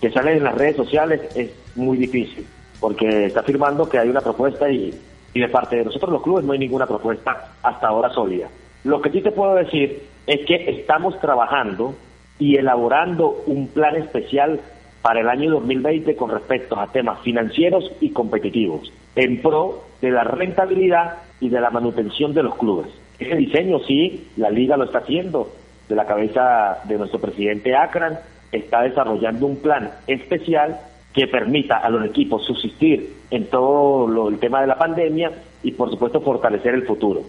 [0.00, 2.46] que salen en las redes sociales, es muy difícil,
[2.80, 4.98] porque está afirmando que hay una propuesta y,
[5.34, 8.48] y de parte de nosotros los clubes no hay ninguna propuesta hasta ahora sólida.
[8.84, 11.94] Lo que sí te puedo decir es que estamos trabajando
[12.38, 14.60] y elaborando un plan especial
[15.02, 20.24] para el año 2020 con respecto a temas financieros y competitivos, en pro de la
[20.24, 22.86] rentabilidad y de la manutención de los clubes.
[23.18, 25.50] Ese diseño sí, la liga lo está haciendo,
[25.88, 28.18] de la cabeza de nuestro presidente Akran,
[28.52, 30.78] está desarrollando un plan especial
[31.12, 35.30] que permita a los equipos subsistir en todo el tema de la pandemia
[35.62, 37.22] y por supuesto fortalecer el futuro.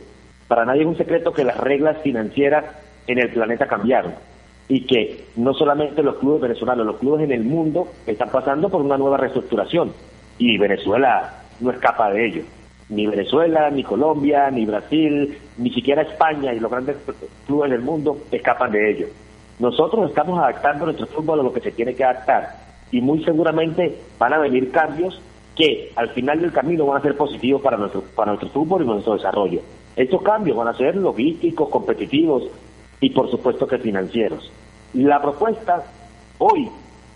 [0.48, 2.66] Para nadie es un secreto que las reglas financieras
[3.08, 4.14] en el planeta cambiaron
[4.68, 8.82] y que no solamente los clubes venezolanos, los clubes en el mundo están pasando por
[8.82, 9.94] una nueva reestructuración
[10.40, 12.42] y Venezuela no escapa de ello
[12.90, 16.98] ni Venezuela, ni Colombia, ni Brasil, ni siquiera España y los grandes
[17.48, 19.08] clubes del mundo escapan de ello.
[19.60, 22.50] Nosotros estamos adaptando nuestro fútbol a lo que se tiene que adaptar
[22.92, 25.22] y muy seguramente van a venir cambios
[25.56, 28.86] que al final del camino van a ser positivos para nuestro, para nuestro fútbol y
[28.86, 29.62] nuestro desarrollo.
[29.96, 32.44] Estos cambios van a ser logísticos, competitivos
[33.00, 34.52] y por supuesto que financieros.
[34.94, 35.84] La propuesta
[36.38, 36.70] hoy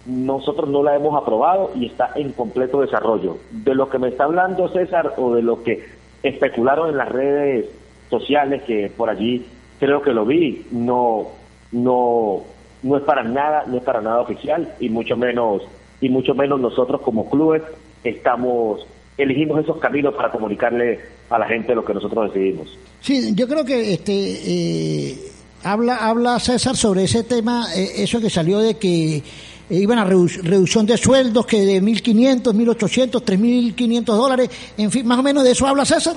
[0.09, 3.37] nosotros no la hemos aprobado y está en completo desarrollo.
[3.51, 5.85] De lo que me está hablando César o de lo que
[6.23, 7.67] especularon en las redes
[8.09, 9.45] sociales que por allí
[9.79, 11.27] creo que lo vi, no
[11.71, 12.41] no
[12.81, 15.61] no es para nada, no es para nada oficial y mucho menos
[16.01, 17.61] y mucho menos nosotros como clubes
[18.03, 18.85] estamos
[19.17, 22.77] elegimos esos caminos para comunicarle a la gente lo que nosotros decidimos.
[23.01, 25.17] Sí, yo creo que este eh,
[25.63, 29.21] habla habla César sobre ese tema, eh, eso que salió de que
[29.69, 35.19] eh, iban a reducción de sueldos que de 1.500, 1.800, 3.500 dólares, en fin, más
[35.19, 36.15] o menos de eso habla César.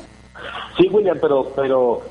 [0.77, 2.03] Sí, William, pero, pero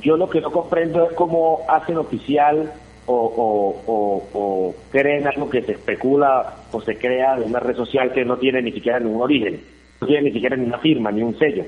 [0.00, 2.72] yo lo que no comprendo es cómo hacen oficial
[3.06, 8.12] o, o, o, creen algo que se especula o se crea de una red social
[8.12, 9.60] que no tiene ni siquiera ningún origen,
[10.00, 11.64] no tiene ni siquiera ni una firma, ni un sello.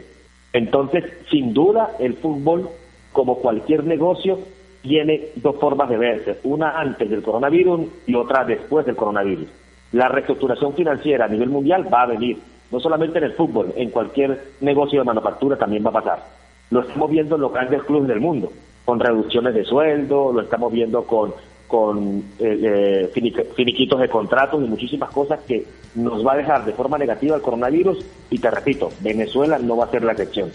[0.53, 2.71] Entonces, sin duda, el fútbol,
[3.13, 4.41] como cualquier negocio,
[4.89, 9.47] tiene dos formas de verse, una antes del coronavirus y otra después del coronavirus.
[9.93, 12.39] La reestructuración financiera a nivel mundial va a venir,
[12.71, 16.25] no solamente en el fútbol, en cualquier negocio de manufactura también va a pasar.
[16.71, 18.51] Lo estamos viendo en los grandes clubes del mundo,
[18.85, 21.33] con reducciones de sueldo, lo estamos viendo con,
[21.67, 26.73] con eh, eh, finiquitos de contratos y muchísimas cosas que nos va a dejar de
[26.73, 30.51] forma negativa el coronavirus y te repito, Venezuela no va a ser la excepción.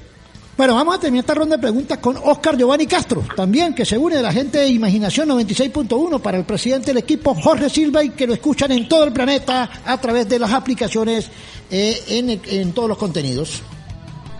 [0.55, 3.97] Bueno, vamos a terminar esta ronda de preguntas con Oscar Giovanni Castro, también que se
[3.97, 8.11] une de la gente de Imaginación 96.1 para el presidente del equipo Jorge Silva y
[8.11, 11.27] que lo escuchan en todo el planeta a través de las aplicaciones
[11.71, 13.63] eh, en, todos los contenidos.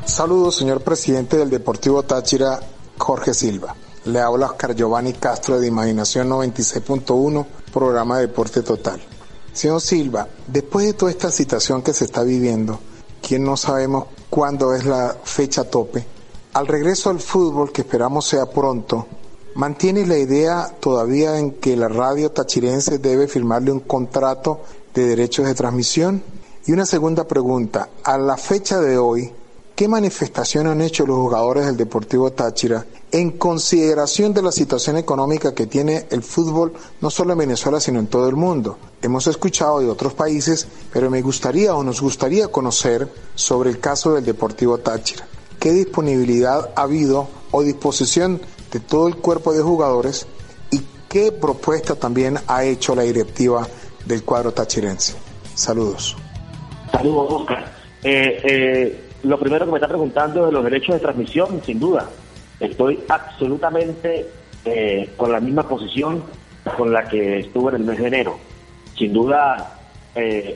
[0.06, 2.60] Saludos, señor presidente del Deportivo Táchira,
[2.96, 3.76] Jorge Silva.
[4.06, 9.02] Le habla Oscar Giovanni Castro de Imaginación 96.1, programa de Deporte Total.
[9.52, 12.80] Señor Silva, después de toda esta situación que se está viviendo,
[13.20, 16.04] quien no sabemos cuándo es la fecha tope,
[16.54, 19.06] al regreso al fútbol, que esperamos sea pronto,
[19.54, 25.46] ¿mantiene la idea todavía en que la radio tachirense debe firmarle un contrato de derechos
[25.46, 26.24] de transmisión?
[26.66, 29.32] Y una segunda pregunta, a la fecha de hoy,
[29.76, 35.54] ¿qué manifestación han hecho los jugadores del Deportivo Táchira en consideración de la situación económica
[35.54, 38.78] que tiene el fútbol, no solo en Venezuela, sino en todo el mundo?
[39.02, 44.14] Hemos escuchado de otros países, pero me gustaría o nos gustaría conocer sobre el caso
[44.14, 45.28] del Deportivo Táchira.
[45.60, 50.28] ¿Qué disponibilidad ha habido o disposición de todo el cuerpo de jugadores
[50.72, 53.68] y qué propuesta también ha hecho la directiva
[54.06, 55.14] del cuadro tachirense?
[55.56, 56.18] Saludos.
[56.92, 57.74] Saludos, Oscar.
[58.04, 62.10] Eh, eh, lo primero que me está preguntando de los derechos de transmisión, sin duda.
[62.60, 64.28] Estoy absolutamente
[64.66, 66.24] eh, con la misma posición
[66.78, 68.38] con la que estuve en el mes de enero.
[68.98, 69.80] Sin duda,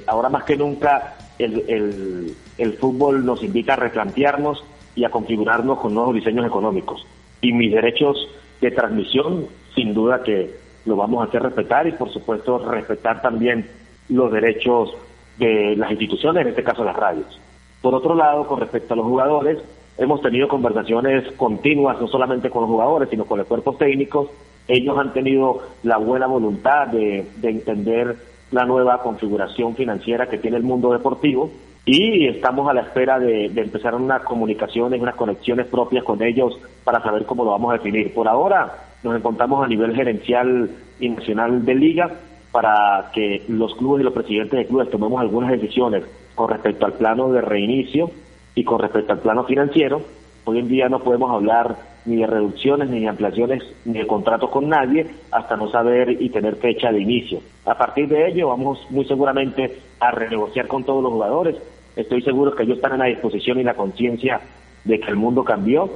[0.05, 4.63] ahora más que nunca, el, el fútbol nos invita a replantearnos
[4.95, 7.05] y a configurarnos con nuevos diseños económicos.
[7.41, 8.17] Y mis derechos
[8.61, 13.69] de transmisión, sin duda que lo vamos a hacer respetar y, por supuesto, respetar también
[14.09, 14.95] los derechos
[15.37, 17.39] de las instituciones, en este caso las radios.
[17.81, 19.59] Por otro lado, con respecto a los jugadores,
[19.97, 24.29] hemos tenido conversaciones continuas, no solamente con los jugadores, sino con los cuerpos técnicos.
[24.67, 28.15] Ellos han tenido la buena voluntad de, entender
[28.51, 31.49] la nueva configuración financiera que tiene el mundo deportivo
[31.85, 37.01] y estamos a la espera de, empezar unas comunicaciones, unas conexiones propias con ellos para
[37.01, 38.13] saber cómo lo vamos a definir.
[38.13, 42.11] Por ahora nos encontramos a nivel gerencial y nacional de liga
[42.51, 46.03] para que los clubes y los presidentes de clubes tomemos algunas decisiones
[46.35, 48.11] con respecto al plano de reinicio
[48.55, 50.01] y con respecto al plano financiero.
[50.45, 54.49] Hoy en día no podemos hablar ni de reducciones, ni de ampliaciones, ni de contratos
[54.49, 57.41] con nadie hasta no saber y tener fecha de inicio.
[57.65, 61.57] A partir de ello vamos muy seguramente a renegociar con todos los jugadores.
[61.95, 64.39] Estoy seguro que ellos están en la disposición y la conciencia
[64.85, 65.89] de que el mundo cambió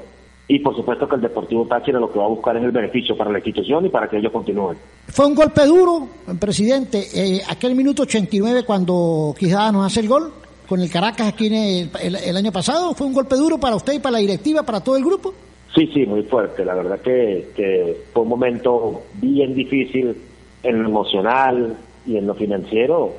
[0.48, 3.16] y por supuesto que el Deportivo Táchira lo que va a buscar es el beneficio
[3.16, 4.78] para la institución y para que ellos continúen.
[5.08, 6.08] Fue un golpe duro,
[6.40, 10.32] presidente, eh, aquel minuto 89 cuando Quijada nos hace el gol
[10.68, 14.00] con el Caracas aquí en el, año pasado, ¿fue un golpe duro para usted y
[14.00, 15.34] para la directiva, para todo el grupo?
[15.76, 20.16] Sí, sí, muy fuerte, la verdad que, fue un momento bien difícil
[20.64, 23.14] en lo emocional y en lo financiero,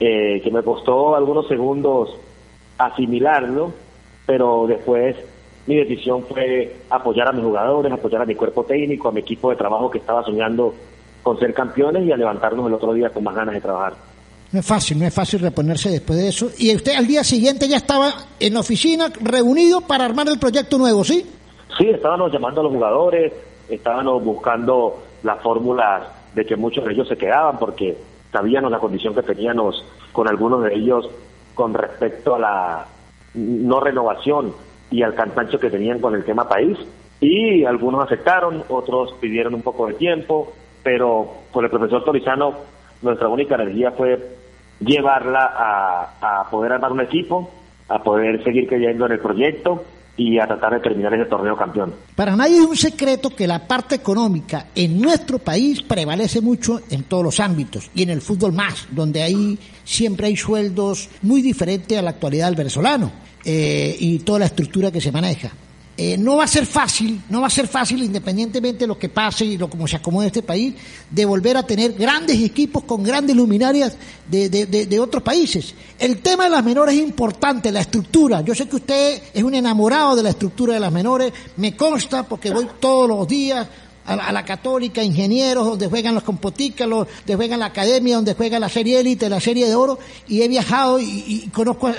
[0.00, 2.16] eh, que me costó algunos segundos
[2.78, 3.72] asimilarlo,
[4.26, 5.16] pero después
[5.66, 9.50] mi decisión fue apoyar a mis jugadores, apoyar a mi cuerpo técnico, a mi equipo
[9.50, 10.74] de trabajo que estaba soñando
[11.22, 13.94] con ser campeones y a levantarnos el otro día con más ganas de trabajar.
[14.52, 16.50] No es fácil, no es fácil reponerse después de eso.
[16.58, 20.78] Y usted al día siguiente ya estaba en la oficina reunido para armar el proyecto
[20.78, 21.26] nuevo, ¿sí?
[21.78, 23.32] Sí, estábamos llamando a los jugadores,
[23.68, 27.96] estábamos buscando las fórmulas de que muchos de ellos se quedaban porque
[28.30, 31.08] sabíamos la condición que teníamos con algunos de ellos
[31.54, 32.86] con respecto a la
[33.34, 34.52] no renovación
[34.94, 36.78] y al cansancio que tenían con el tema país.
[37.20, 40.52] Y algunos aceptaron, otros pidieron un poco de tiempo,
[40.84, 42.54] pero con el profesor Torizano
[43.02, 44.16] nuestra única energía fue
[44.78, 47.50] llevarla a, a poder armar un equipo,
[47.88, 49.82] a poder seguir creyendo en el proyecto
[50.16, 51.92] y a tratar de terminar ese torneo campeón.
[52.14, 57.02] Para nadie es un secreto que la parte económica en nuestro país prevalece mucho en
[57.02, 61.98] todos los ámbitos y en el fútbol más, donde ahí siempre hay sueldos muy diferentes
[61.98, 63.23] a la actualidad del venezolano.
[63.44, 65.52] Eh, y toda la estructura que se maneja.
[65.96, 69.08] Eh, no va a ser fácil, no va a ser fácil, independientemente de lo que
[69.08, 70.74] pase y lo como se acomode este país,
[71.08, 73.96] de volver a tener grandes equipos con grandes luminarias
[74.28, 75.72] de, de, otros países.
[75.96, 78.40] El tema de las menores es importante, la estructura.
[78.40, 82.24] Yo sé que usted es un enamorado de la estructura de las menores, me consta
[82.24, 83.68] porque voy todos los días
[84.06, 88.68] a la, católica, ingenieros, donde juegan los compoticas, donde juegan la academia, donde juega la
[88.68, 91.94] serie élite, la serie de oro, y he viajado y, conozco eh,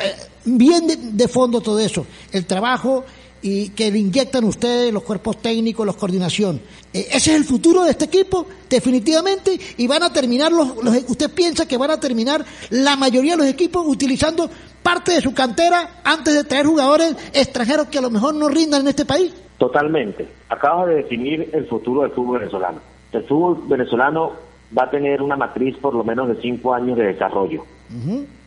[0.45, 3.03] bien de, fondo todo eso, el trabajo
[3.41, 6.59] y que le inyectan ustedes, los cuerpos técnicos, los coordinación.
[6.93, 10.69] Eh, ese es el futuro de este equipo, definitivamente, y van a terminar los,
[11.07, 14.49] usted piensa que van a terminar la mayoría de los equipos utilizando
[14.81, 18.81] parte de su cantera antes de traer jugadores extranjeros que a lo mejor no rindan
[18.81, 19.33] en este país.
[19.57, 20.27] Totalmente.
[20.49, 22.79] Acabas de definir el futuro del fútbol venezolano.
[23.11, 24.33] El fútbol venezolano
[24.77, 27.63] va a tener una matriz por lo menos de cinco años de desarrollo.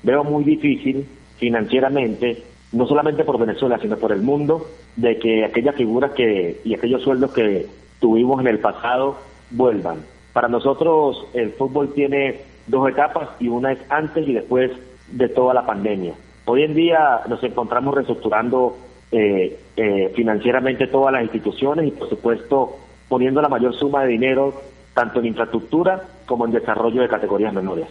[0.03, 1.07] Veo muy difícil
[1.39, 6.75] financieramente, no solamente por Venezuela, sino por el mundo, de que aquellas figuras que y
[6.75, 7.67] aquellos sueldos que
[8.01, 9.17] tuvimos en el pasado
[9.51, 9.99] vuelvan.
[10.33, 14.71] Para nosotros el fútbol tiene dos etapas y una es antes y después
[15.11, 16.15] de toda la pandemia.
[16.45, 18.77] Hoy en día nos encontramos reestructurando
[19.11, 22.77] eh, eh, financieramente todas las instituciones y por supuesto
[23.09, 24.55] poniendo la mayor suma de dinero
[24.95, 27.87] tanto en infraestructura como en desarrollo de categorías menores.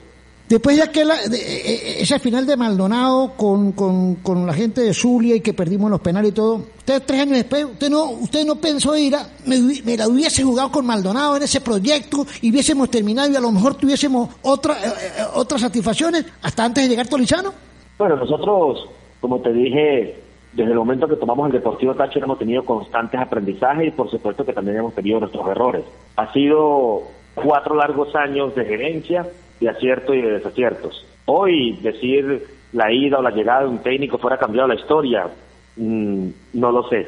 [0.49, 4.79] Después de, aquel, de, e, e, ese final de Maldonado con, con, con, la gente
[4.79, 8.05] de Zulia y que perdimos los penales y todo, usted tres años después, usted no,
[8.11, 12.25] usted no pensó ir a, me, me, la hubiese jugado con Maldonado en ese proyecto
[12.41, 16.85] y hubiésemos terminado y a lo mejor tuviésemos otra, eh, eh, otras satisfacciones hasta antes
[16.85, 17.51] de llegar Tolizano?
[17.97, 18.87] Bueno, nosotros,
[19.19, 20.15] como te dije,
[20.53, 24.45] desde el momento que tomamos el Deportivo Táchira hemos tenido constantes aprendizajes y por supuesto
[24.45, 25.83] que también hemos tenido nuestros errores.
[26.15, 27.01] Ha sido
[27.35, 29.27] cuatro largos años de gerencia
[29.59, 31.05] de aciertos y de desaciertos.
[31.25, 32.43] Hoy decir
[32.73, 35.27] la ida o la llegada de un técnico fuera cambiado la historia,
[35.75, 37.07] mmm, no lo sé.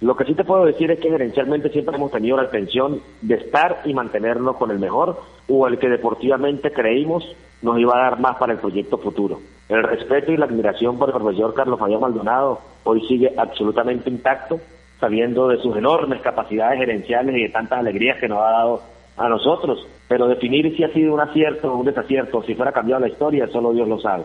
[0.00, 3.34] Lo que sí te puedo decir es que gerencialmente siempre hemos tenido la intención de
[3.34, 7.24] estar y mantenernos con el mejor o el que deportivamente creímos
[7.62, 9.40] nos iba a dar más para el proyecto futuro.
[9.68, 14.60] El respeto y la admiración por el profesor Carlos Fabián Maldonado hoy sigue absolutamente intacto,
[15.00, 18.82] sabiendo de sus enormes capacidades gerenciales y de tantas alegrías que nos ha dado
[19.16, 19.84] a nosotros.
[20.08, 23.46] Pero definir si ha sido un acierto o un desacierto, si fuera cambiado la historia,
[23.52, 24.24] solo Dios lo sabe.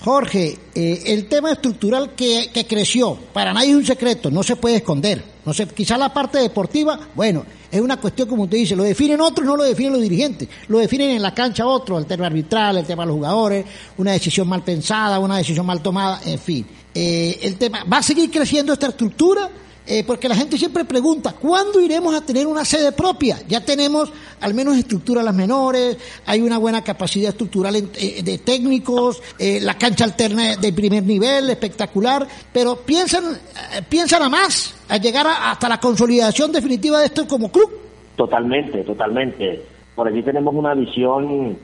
[0.00, 4.76] Jorge, eh, el tema estructural que, creció, para nadie es un secreto, no se puede
[4.76, 5.22] esconder.
[5.44, 9.20] No sé, quizá la parte deportiva, bueno, es una cuestión como usted dice, lo definen
[9.20, 12.78] otros, no lo definen los dirigentes, lo definen en la cancha otros, el tema arbitral,
[12.78, 13.64] el tema de los jugadores,
[13.96, 16.66] una decisión mal pensada, una decisión mal tomada, en fin.
[16.94, 19.48] Eh, el tema, ¿va a seguir creciendo esta estructura?
[19.86, 23.38] Eh, porque la gente siempre pregunta, ¿cuándo iremos a tener una sede propia?
[23.46, 28.38] Ya tenemos al menos estructura las menores, hay una buena capacidad estructural en, eh, de
[28.38, 34.74] técnicos, eh, la cancha alterna de primer nivel, espectacular, pero piensan, eh, piensan a más,
[34.88, 37.70] a llegar a, hasta la consolidación definitiva de esto como club.
[38.16, 39.62] Totalmente, totalmente.
[39.94, 41.56] Por allí tenemos una visión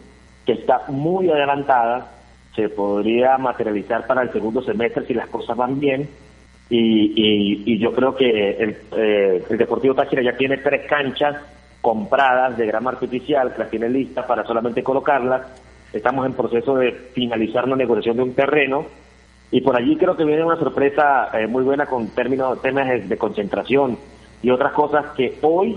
[0.46, 2.12] que está muy adelantada,
[2.54, 6.08] se podría materializar para el segundo semestre si las cosas van bien
[6.74, 11.36] y, y, yo creo que el, eh, el Deportivo Táchira ya tiene tres canchas
[11.82, 15.42] compradas de grama artificial, que las tiene listas para solamente colocarlas.
[15.92, 18.86] Estamos en proceso de finalizar la negociación de un terreno
[19.50, 23.00] y por allí creo que viene una sorpresa eh, muy buena con términos, temas de,
[23.00, 23.98] de concentración
[24.42, 25.76] y otras cosas que hoy,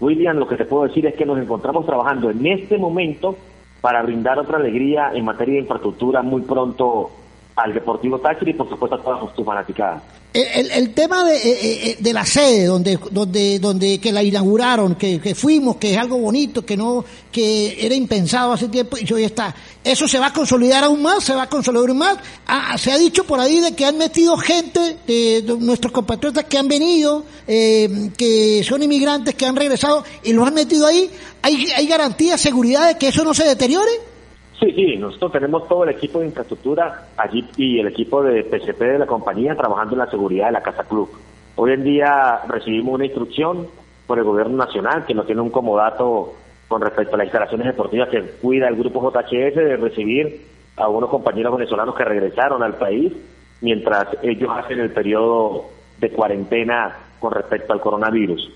[0.00, 3.38] William, lo que te puedo decir es que nos encontramos trabajando en este momento
[3.80, 7.10] para brindar otra alegría en materia de infraestructura muy pronto
[7.56, 10.02] al Deportivo Táchira y por supuesto a todas sus fanaticadas.
[10.34, 15.18] El, el, tema de, eh, de, la sede, donde, donde, donde que la inauguraron, que,
[15.18, 17.02] que, fuimos, que es algo bonito, que no,
[17.32, 19.54] que era impensado hace tiempo y hoy está.
[19.82, 22.18] Eso se va a consolidar aún más, se va a consolidar aún más.
[22.46, 26.44] Ah, se ha dicho por ahí de que han metido gente, de, de nuestros compatriotas
[26.44, 31.08] que han venido, eh, que son inmigrantes, que han regresado y los han metido ahí.
[31.40, 34.15] ¿Hay, hay garantía, seguridad de que eso no se deteriore?
[34.58, 38.80] Sí, sí, nosotros tenemos todo el equipo de infraestructura allí y el equipo de PCP
[38.80, 41.10] de la compañía trabajando en la seguridad de la Casa Club.
[41.56, 43.66] Hoy en día recibimos una instrucción
[44.06, 46.32] por el gobierno nacional que nos tiene un comodato
[46.68, 50.46] con respecto a las instalaciones deportivas que cuida el grupo JHS de recibir
[50.76, 53.12] a unos compañeros venezolanos que regresaron al país
[53.60, 55.66] mientras ellos hacen el periodo
[55.98, 58.50] de cuarentena con respecto al coronavirus.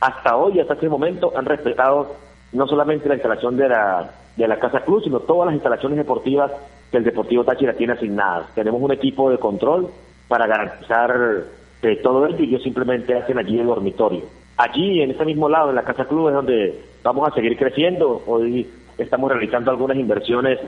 [0.00, 2.16] Hasta hoy, hasta este momento, han respetado
[2.52, 6.50] no solamente la instalación de la de la Casa Cruz, sino todas las instalaciones deportivas
[6.90, 8.54] que el Deportivo Táchira tiene asignadas.
[8.54, 9.88] Tenemos un equipo de control
[10.28, 11.44] para garantizar
[11.82, 14.22] eh, todo esto y ellos simplemente hacen allí el dormitorio.
[14.56, 18.22] Allí, en ese mismo lado, en la Casa Club, es donde vamos a seguir creciendo.
[18.26, 18.68] Hoy
[18.98, 20.60] estamos realizando algunas inversiones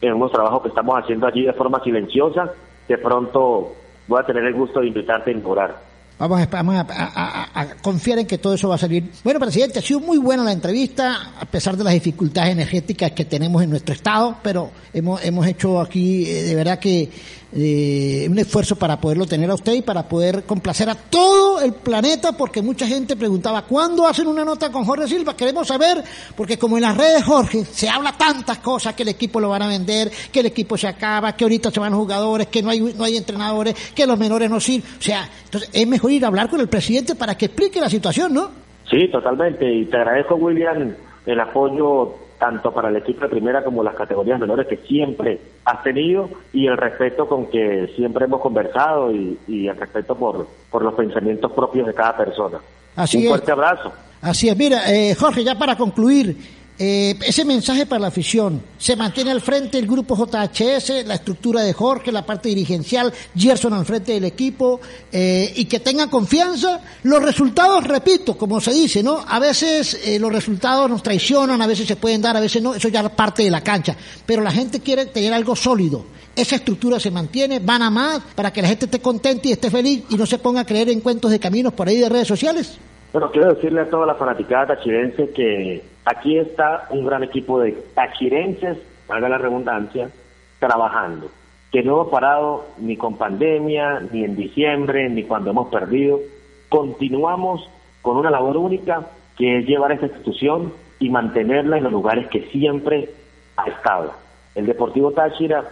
[0.00, 2.52] en unos trabajos que estamos haciendo allí de forma silenciosa.
[2.88, 3.72] De pronto
[4.06, 5.91] voy a tener el gusto de invitarte a inaugurar.
[6.22, 9.10] Vamos, a, vamos a, a, a, confiar en que todo eso va a salir.
[9.24, 13.24] Bueno, presidente, ha sido muy buena la entrevista, a pesar de las dificultades energéticas que
[13.24, 17.10] tenemos en nuestro estado, pero hemos, hemos hecho aquí eh, de verdad que
[17.54, 21.74] eh, un esfuerzo para poderlo tener a usted y para poder complacer a todo el
[21.74, 25.36] planeta, porque mucha gente preguntaba, ¿cuándo hacen una nota con Jorge Silva?
[25.36, 26.02] Queremos saber,
[26.34, 29.62] porque como en las redes, Jorge, se habla tantas cosas, que el equipo lo van
[29.62, 32.80] a vender, que el equipo se acaba, que ahorita se van jugadores, que no hay,
[32.80, 34.88] no hay entrenadores, que los menores no sirven.
[34.98, 37.90] O sea, entonces es mejor ir a hablar con el presidente para que explique la
[37.90, 38.50] situación, ¿no?
[38.90, 39.70] Sí, totalmente.
[39.70, 40.94] Y te agradezco, William,
[41.26, 45.80] el apoyo tanto para el equipo de primera como las categorías menores que siempre has
[45.84, 50.82] tenido y el respeto con que siempre hemos conversado y, y el respeto por, por
[50.82, 52.58] los pensamientos propios de cada persona.
[52.96, 53.28] Así Un es.
[53.28, 53.92] fuerte abrazo.
[54.20, 54.56] Así es.
[54.56, 56.36] Mira, eh, Jorge, ya para concluir,
[56.84, 58.60] eh, ese mensaje para la afición.
[58.76, 63.72] Se mantiene al frente el grupo JHS, la estructura de Jorge, la parte dirigencial, Gerson
[63.72, 64.80] al frente del equipo,
[65.12, 66.80] eh, y que tengan confianza.
[67.04, 69.24] Los resultados, repito, como se dice, ¿no?
[69.28, 72.74] A veces eh, los resultados nos traicionan, a veces se pueden dar, a veces no,
[72.74, 73.96] eso ya es parte de la cancha.
[74.26, 76.04] Pero la gente quiere tener algo sólido.
[76.34, 79.70] Esa estructura se mantiene, van a más, para que la gente esté contenta y esté
[79.70, 82.26] feliz y no se ponga a creer en cuentos de caminos por ahí de redes
[82.26, 82.72] sociales.
[83.12, 87.72] Bueno, quiero decirle a toda la fanaticada tachirense que aquí está un gran equipo de
[87.94, 90.10] tachirenses valga la redundancia,
[90.58, 91.28] trabajando.
[91.70, 96.20] Que no hemos parado ni con pandemia, ni en diciembre, ni cuando hemos perdido.
[96.68, 97.68] Continuamos
[98.00, 99.06] con una labor única
[99.36, 103.10] que es llevar esta institución y mantenerla en los lugares que siempre
[103.56, 104.12] ha estado.
[104.54, 105.64] El Deportivo Táchira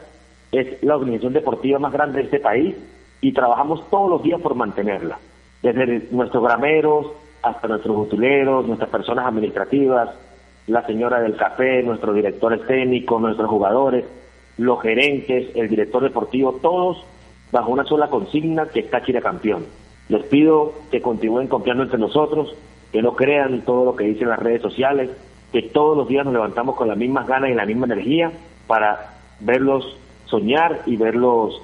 [0.52, 2.74] es la organización deportiva más grande de este país
[3.20, 5.18] y trabajamos todos los días por mantenerla.
[5.62, 7.06] Desde nuestros grameros
[7.42, 10.10] hasta nuestros utileros, nuestras personas administrativas,
[10.66, 14.04] la señora del café, nuestros directores técnicos, nuestros jugadores,
[14.58, 17.04] los gerentes, el director deportivo, todos
[17.50, 19.66] bajo una sola consigna que es Táchira campeón.
[20.08, 22.54] Les pido que continúen confiando entre nosotros,
[22.92, 25.10] que no crean todo lo que dicen las redes sociales,
[25.52, 28.32] que todos los días nos levantamos con las mismas ganas y la misma energía
[28.66, 31.60] para verlos soñar y verlos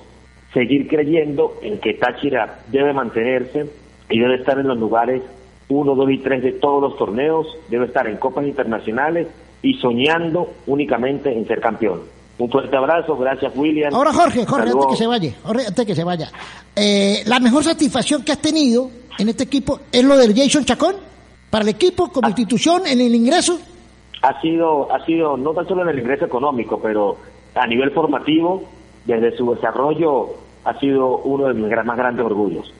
[0.53, 3.71] seguir creyendo en que Táchira debe mantenerse
[4.09, 5.23] y debe estar en los lugares
[5.69, 9.29] 1, 2 y 3 de todos los torneos, debe estar en copas internacionales
[9.63, 12.03] y soñando únicamente en ser campeón.
[12.39, 13.95] Un fuerte abrazo, gracias William.
[13.95, 16.31] Ahora Jorge, Jorge, antes que se vaya, Jorge, antes que se vaya.
[16.75, 20.97] Eh, la mejor satisfacción que has tenido en este equipo es lo del Jason Chacón,
[21.51, 23.59] para el equipo, como institución, en el ingreso.
[24.23, 27.17] Ha sido, ha sido no tan solo en el ingreso económico, pero
[27.55, 28.65] a nivel formativo,
[29.07, 32.73] desde su desarrollo, ha sido uno de mis más grandes orgullos.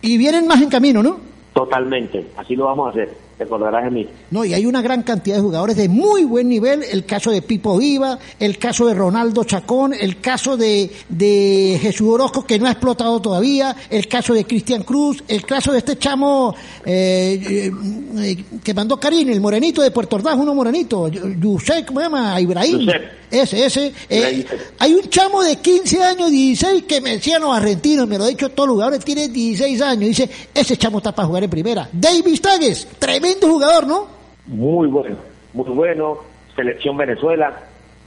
[0.00, 1.31] Y vienen más en camino, ¿no?
[1.52, 4.08] Totalmente, así lo vamos a hacer, te acordarás de mí.
[4.30, 7.42] No, y hay una gran cantidad de jugadores de muy buen nivel, el caso de
[7.42, 12.66] Pipo Viva, el caso de Ronaldo Chacón, el caso de, de Jesús Orozco que no
[12.66, 16.54] ha explotado todavía, el caso de Cristian Cruz, el caso de este chamo
[16.86, 17.70] eh,
[18.18, 22.40] eh, que mandó Karim, el morenito de Puerto Ordaz, uno morenito, Yusek, ¿cómo se llama?
[22.40, 22.88] Ibrahim.
[23.32, 23.92] Ese, ese.
[24.10, 24.44] Eh,
[24.78, 28.30] hay un chamo de 15 años, 16, que me decían los argentinos, me lo he
[28.30, 30.00] dicho todos los jugadores, tiene 16 años.
[30.00, 31.88] Dice, ese chamo está para jugar en primera.
[31.90, 34.06] David Tagues, tremendo jugador, ¿no?
[34.46, 35.16] Muy bueno,
[35.54, 36.18] muy bueno.
[36.54, 37.58] Selección Venezuela.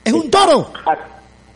[0.04, 0.72] Es un toro.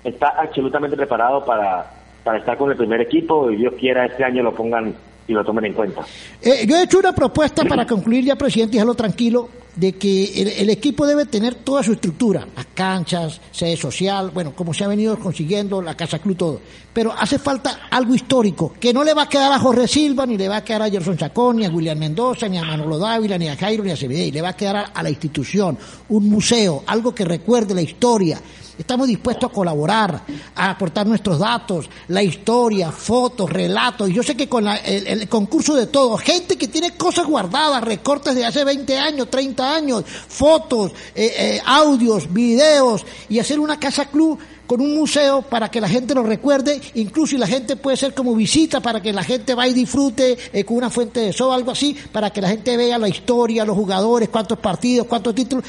[0.03, 1.93] Está absolutamente preparado para,
[2.23, 4.95] para estar con el primer equipo y Dios quiera este año lo pongan
[5.27, 6.01] y lo tomen en cuenta.
[6.41, 9.47] Eh, yo he hecho una propuesta para concluir ya, presidente, y tranquilo,
[9.79, 14.73] de que el, equipo debe tener toda su estructura, las canchas, sede social, bueno, como
[14.73, 16.61] se ha venido consiguiendo, la Casa Club, todo.
[16.99, 20.37] Pero hace falta algo histórico, que no le va a quedar a Jorge Silva, ni
[20.37, 23.37] le va a quedar a Gerson Chacón, ni a William Mendoza, ni a Manolo Dávila,
[23.37, 25.77] ni a Jairo, ni a y le va a quedar a la institución,
[26.09, 28.41] un museo, algo que recuerde la historia
[28.79, 30.21] Estamos dispuestos a colaborar,
[30.55, 34.09] a aportar nuestros datos, la historia, fotos, relatos.
[34.09, 38.45] Yo sé que con el, concurso de todo, gente que tiene cosas guardadas, recortes de
[38.45, 44.39] hace 20 años, 30 años, fotos, eh, eh, audios, videos, y hacer una casa club
[44.69, 48.13] con un museo para que la gente lo recuerde, incluso y la gente puede ser
[48.13, 51.51] como visita para que la gente vaya y disfrute eh, con una fuente de sol,
[51.51, 55.65] algo así, para que la gente vea la historia, los jugadores, cuántos partidos, cuántos títulos.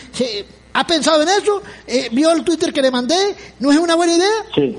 [0.75, 1.63] ¿Ha pensado en eso?
[1.87, 3.15] Eh, ¿Vio el Twitter que le mandé?
[3.59, 4.45] ¿No es una buena idea?
[4.55, 4.77] Sí,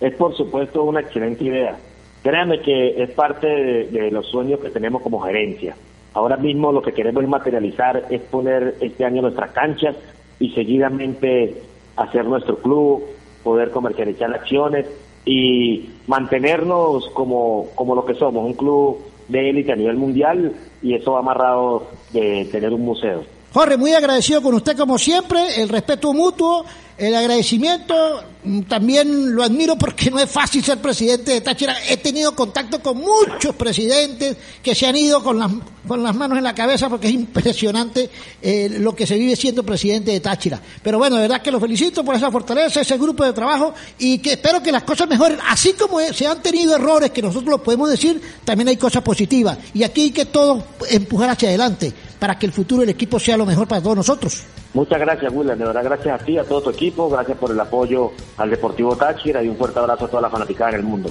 [0.00, 1.78] es por supuesto una excelente idea.
[2.24, 5.76] Créame que es parte de, los sueños que tenemos como gerencia.
[6.14, 9.94] Ahora mismo lo que queremos materializar, es poner este año nuestras canchas
[10.40, 11.62] y seguidamente
[11.94, 13.04] hacer nuestro club,
[13.42, 14.86] poder comercializar acciones
[15.24, 20.94] y mantenernos como, como lo que somos, un club de élite a nivel mundial y
[20.94, 23.22] eso va amarrado de tener un museo.
[23.52, 26.64] Jorge, muy agradecido con usted como siempre, el respeto mutuo,
[26.96, 31.74] el agradecimiento, mm, también lo admiro porque no es fácil ser presidente de Táchira.
[31.88, 35.50] He tenido contacto con muchos presidentes que se han ido con las,
[35.88, 38.08] con las manos en la cabeza porque es impresionante
[38.40, 40.60] eh, lo que se vive siendo presidente de Táchira.
[40.82, 44.18] Pero bueno, de verdad que lo felicito por esa fortaleza, ese grupo de trabajo y
[44.18, 45.38] que espero que las cosas mejoren.
[45.48, 49.58] Así como se han tenido errores que nosotros lo podemos decir, también hay cosas positivas.
[49.74, 53.36] Y aquí hay que todo empujar hacia adelante para que el futuro del equipo sea
[53.36, 54.44] lo mejor para todos nosotros.
[54.74, 55.58] Muchas gracias, William.
[55.58, 57.08] De verdad, gracias a ti, a todo tu equipo.
[57.08, 60.70] Gracias por el apoyo al Deportivo Táchira y un fuerte abrazo a toda la fanaticada
[60.70, 61.10] en el mundo.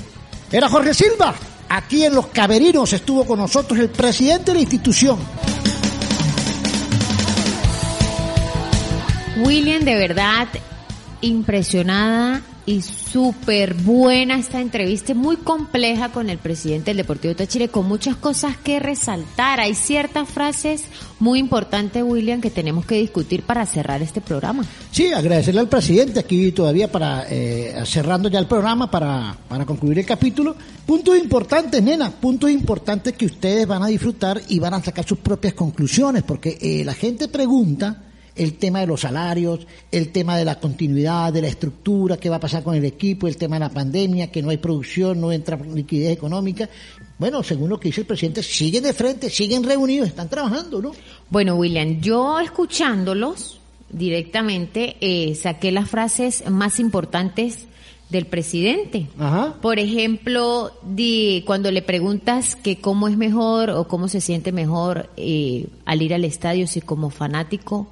[0.51, 1.33] Era Jorge Silva.
[1.67, 5.19] Aquí en Los Caberinos estuvo con nosotros el presidente de la institución.
[9.43, 10.47] William, de verdad,
[11.21, 17.87] impresionada y súper buena esta entrevista, muy compleja con el presidente del Deportivo Táchira, con
[17.87, 19.59] muchas cosas que resaltar.
[19.59, 20.83] Hay ciertas frases
[21.19, 24.63] muy importantes, William, que tenemos que discutir para cerrar este programa.
[24.91, 29.99] Sí, agradecerle al presidente aquí todavía para eh, cerrando ya el programa para, para concluir
[29.99, 30.55] el capítulo.
[30.85, 35.19] Puntos importantes, nena, puntos importantes que ustedes van a disfrutar y van a sacar sus
[35.19, 40.45] propias conclusiones, porque eh, la gente pregunta el tema de los salarios, el tema de
[40.45, 43.61] la continuidad, de la estructura, qué va a pasar con el equipo, el tema de
[43.61, 46.69] la pandemia, que no hay producción, no entra liquidez económica.
[47.17, 50.91] Bueno, según lo que dice el presidente, siguen de frente, siguen reunidos, están trabajando, ¿no?
[51.29, 53.59] Bueno, William, yo escuchándolos,
[53.89, 57.67] directamente, eh, saqué las frases más importantes
[58.09, 59.07] del presidente.
[59.19, 59.55] Ajá.
[59.61, 65.09] Por ejemplo, di, cuando le preguntas que cómo es mejor o cómo se siente mejor
[65.15, 67.87] eh, al ir al estadio, si como fanático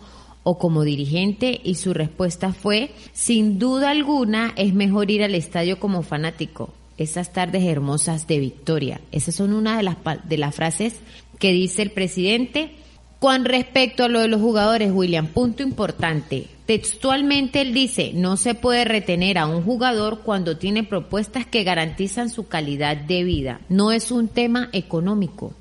[0.50, 5.78] o como dirigente, y su respuesta fue, sin duda alguna, es mejor ir al estadio
[5.78, 6.74] como fanático.
[6.98, 9.02] Esas tardes hermosas de victoria.
[9.12, 11.02] Esas son una de las, de las frases
[11.38, 12.72] que dice el presidente.
[13.20, 16.48] Con respecto a lo de los jugadores, William, punto importante.
[16.66, 22.30] Textualmente él dice, no se puede retener a un jugador cuando tiene propuestas que garantizan
[22.30, 23.60] su calidad de vida.
[23.68, 25.52] No es un tema económico,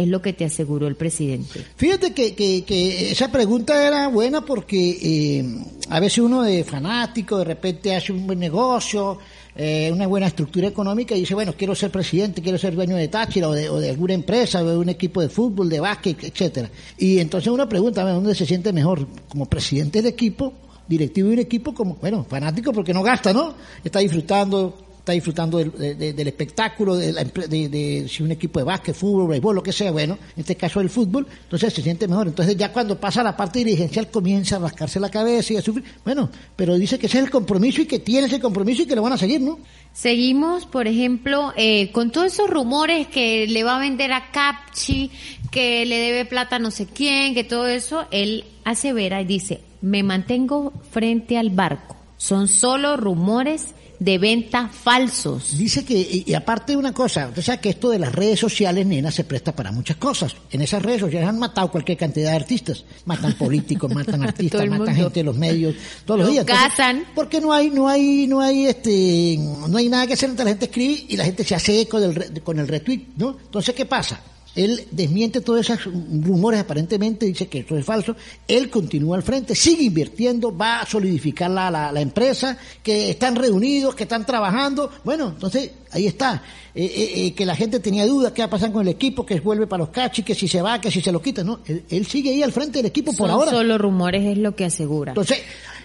[0.00, 1.64] es lo que te aseguró el presidente.
[1.76, 5.44] Fíjate que, esa pregunta era buena porque eh,
[5.88, 9.18] a veces uno de fanático de repente hace un buen negocio,
[9.56, 13.08] eh, una buena estructura económica y dice, bueno, quiero ser presidente, quiero ser dueño de
[13.08, 16.24] Táchira o de, o de alguna empresa o de un equipo de fútbol, de básquet,
[16.24, 16.70] etcétera.
[16.98, 19.06] Y entonces uno pregunta, ¿dónde se siente mejor?
[19.28, 20.54] ¿Como presidente del equipo?
[20.90, 23.54] directivo de un equipo como, bueno, fanático porque no gasta, ¿no?
[23.84, 28.58] Está disfrutando, está disfrutando del, de- de- del espectáculo, de, la de si un equipo
[28.60, 31.82] de básquet, fútbol, béisbol, lo que sea, bueno, en este caso el fútbol, entonces se
[31.82, 32.28] siente mejor.
[32.28, 35.84] Entonces ya cuando pasa la parte dirigencial comienza a rascarse la cabeza y a sufrir.
[36.04, 38.94] Bueno, pero dice que ese es el compromiso y que tiene ese compromiso y que
[38.94, 39.58] lo van a seguir, ¿no?
[39.92, 45.10] Seguimos, por ejemplo, eh, con todos esos rumores que le va a vender a Capchi,
[45.50, 49.60] que le debe plata a no sé quién, que todo eso, él asevera y dice,
[49.80, 51.96] me mantengo frente al barco.
[52.18, 55.56] Son solo rumores de venta falsos.
[55.56, 58.40] Dice que, y, y aparte de una cosa, usted sabe que esto de las redes
[58.40, 60.34] sociales, nena, se presta para muchas cosas.
[60.50, 62.84] En esas redes sociales han matado cualquier cantidad de artistas.
[63.04, 64.94] Matan políticos, matan artistas, matan mundo.
[64.94, 65.74] gente de los medios,
[66.06, 66.46] todos los Los días.
[66.48, 67.04] Entonces, cazan.
[67.14, 70.50] Porque no hay, no hay, no hay, este, no hay nada que hacer entre la
[70.52, 73.36] gente escribe y la gente se hace eco del, con el retweet, ¿no?
[73.44, 74.18] Entonces, ¿qué pasa?
[74.56, 78.16] Él desmiente todos esos rumores aparentemente, dice que eso es falso.
[78.48, 83.36] Él continúa al frente, sigue invirtiendo, va a solidificar la, la, la empresa, que están
[83.36, 84.90] reunidos, que están trabajando.
[85.04, 86.42] Bueno, entonces ahí está.
[86.74, 89.26] Eh, eh, eh, que la gente tenía dudas, qué va a pasar con el equipo,
[89.26, 91.42] que vuelve para los cachis, que si se va, que si se lo quita.
[91.42, 93.50] No, él, él sigue ahí al frente del equipo por ahora.
[93.50, 95.12] solo rumores, es lo que asegura.
[95.12, 95.38] Entonces,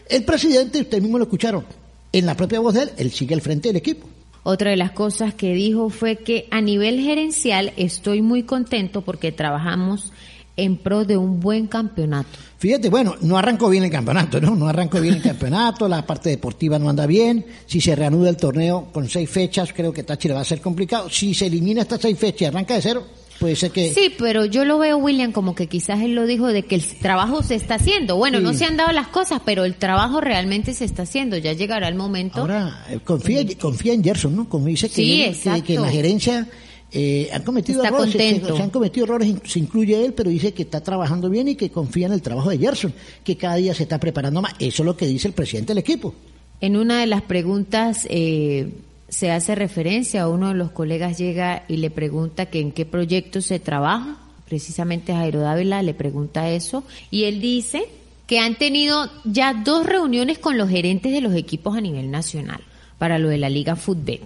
[0.07, 1.65] el presidente, ustedes mismos lo escucharon,
[2.11, 4.07] en la propia voz de él, él sigue al frente del equipo.
[4.47, 9.31] Otra de las cosas que dijo fue que a nivel gerencial estoy muy contento porque
[9.31, 10.13] trabajamos
[10.55, 12.29] en pro de un buen campeonato.
[12.59, 14.55] Fíjate, bueno, no arrancó bien el campeonato, ¿no?
[14.55, 17.43] No arrancó bien el campeonato, la parte deportiva no anda bien.
[17.65, 21.09] Si se reanuda el torneo con seis fechas, creo que Táchira va a ser complicado.
[21.09, 23.03] Si se elimina estas seis fechas y arranca de cero,
[23.39, 23.93] puede ser que...
[23.93, 26.83] Sí, pero yo lo veo, William, como que quizás él lo dijo de que el
[26.99, 28.15] trabajo se está haciendo.
[28.17, 28.43] Bueno, Sí.
[28.43, 31.37] no se han dado las cosas, pero el trabajo realmente se está haciendo.
[31.37, 32.39] Ya llegará el momento.
[32.41, 34.47] Ahora, eh, confía, confía en Gerson, ¿no?
[34.49, 35.73] Como dice que, Sí, él- que- que, exacto.
[35.73, 36.47] en la gerencia
[36.91, 40.53] eh, han cometido Está errores, se- se, han cometido errores, se incluye él, pero dice
[40.53, 43.73] que está trabajando bien y que confía en el trabajo de Gerson, que cada día
[43.73, 44.53] se está preparando más.
[44.59, 46.13] Eso es lo que dice el presidente del equipo.
[46.61, 48.69] En una de las preguntas eh,
[49.09, 52.85] se hace referencia a uno de los colegas llega y le pregunta que en qué
[52.85, 54.17] proyecto se trabaja.
[54.47, 57.85] Precisamente Jairo Dávila le pregunta eso y él dice
[58.27, 62.61] que han tenido ya dos reuniones con los gerentes de los equipos a nivel nacional
[62.97, 64.19] para lo de la Liga Fútbol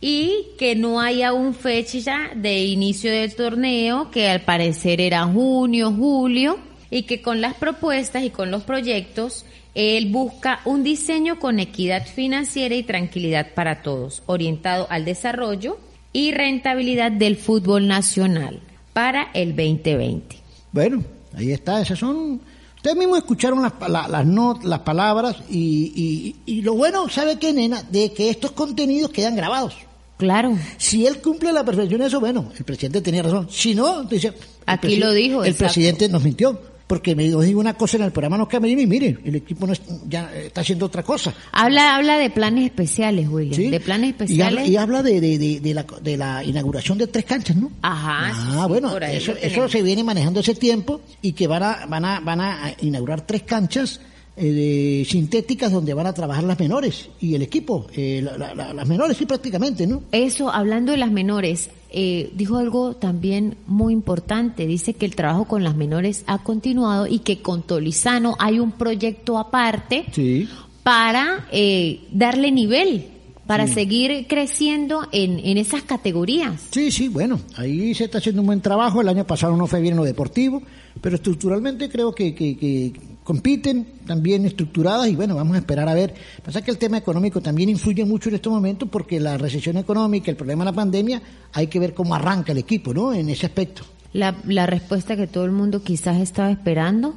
[0.00, 5.92] y que no hay aún fecha de inicio del torneo, que al parecer era junio,
[5.92, 6.58] julio,
[6.90, 9.44] y que con las propuestas y con los proyectos
[9.76, 15.78] él busca un diseño con equidad financiera y tranquilidad para todos, orientado al desarrollo
[16.12, 18.60] y rentabilidad del fútbol nacional
[18.94, 20.36] para el 2020.
[20.72, 21.04] Bueno,
[21.34, 22.40] ahí está, esas son...
[22.76, 25.92] Ustedes mismos escucharon las, la- las, not- las palabras y,
[26.46, 27.82] y, y lo bueno, ¿sabe qué, nena?
[27.82, 29.74] De que estos contenidos quedan grabados.
[30.18, 30.56] Claro.
[30.78, 33.48] Si él cumple a la perfección eso, bueno, el presidente tenía razón.
[33.50, 34.32] Si no, dice...
[34.66, 35.74] Aquí lo dijo, El exacto.
[35.74, 36.58] presidente nos mintió.
[36.86, 39.72] Porque me dijo una cosa en el programa Los Camerinos y mire, el equipo no
[39.72, 41.34] es- ya está haciendo otra cosa.
[41.50, 43.70] Habla, habla de planes especiales, William, ¿sí?
[43.70, 44.58] de planes Y especiales.
[44.60, 47.72] habla, y habla de, de, de, de la, de la inauguración de tres canchas, ¿no?
[47.82, 48.30] Ajá.
[48.32, 52.04] Ah, sí, bueno, eso, eso se viene manejando ese tiempo y que van a, van
[52.04, 54.00] a, van a inaugurar tres canchas
[54.36, 58.54] eh, de- sintéticas donde van a trabajar las menores y el equipo, eh, la- la-
[58.54, 60.02] la- las menores sí prácticamente, ¿no?
[60.12, 64.66] Eso, hablando de las menores, eh, dijo algo también muy importante.
[64.66, 68.70] Dice que el trabajo con las menores ha continuado y que con Tolizano hay un
[68.72, 70.46] proyecto aparte Sí.
[70.82, 73.06] para eh, darle nivel,
[73.46, 73.72] para Sí.
[73.74, 76.60] seguir creciendo en, en esas categorías.
[76.70, 79.00] Sí, sí, bueno, ahí se está haciendo un buen trabajo.
[79.00, 80.62] El año pasado no fue bien en lo deportivo,
[81.00, 82.92] pero estructuralmente creo que, que, que
[83.26, 86.14] compiten también estructuradas y bueno, vamos a esperar a ver.
[86.44, 90.30] Pasa que el tema económico también influye mucho en estos momentos porque la recesión económica,
[90.30, 91.20] el problema de la pandemia,
[91.52, 93.12] hay que ver cómo arranca el equipo, ¿no?
[93.12, 93.82] En ese aspecto.
[94.12, 97.16] la, la respuesta que todo el mundo quizás estaba esperando,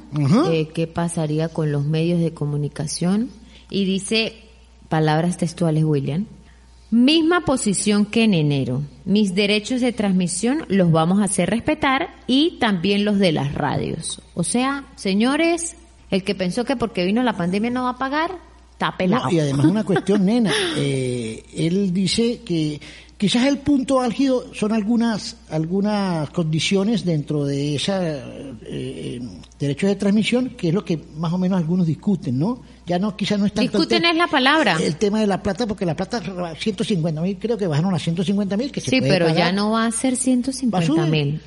[0.50, 3.30] eh, qué pasaría con los medios de comunicación.
[3.70, 4.34] Y dice,
[4.88, 6.26] palabras textuales, William,
[6.90, 8.82] misma posición que en enero.
[9.04, 14.20] Mis derechos de transmisión los vamos a hacer respetar y también los de las radios.
[14.34, 15.76] O sea, señores,
[16.10, 18.38] el que pensó que porque vino la pandemia no va a pagar,
[18.72, 19.24] está pelado.
[19.24, 22.80] No, y además una cuestión, nena, eh, él dice que
[23.16, 29.20] quizás el punto álgido son algunas algunas condiciones dentro de esa eh, eh,
[29.58, 32.62] derechos de transmisión, que es lo que más o menos algunos discuten, ¿no?
[32.86, 34.76] Ya no, quizás no es tanto Discuten es la palabra.
[34.82, 36.20] El tema de la plata, porque la plata,
[36.58, 39.70] 150 mil, creo que bajaron a 150 mil, que se Sí, puede pero ya no
[39.72, 41.04] va a ser 150 subir.
[41.10, 41.40] mil.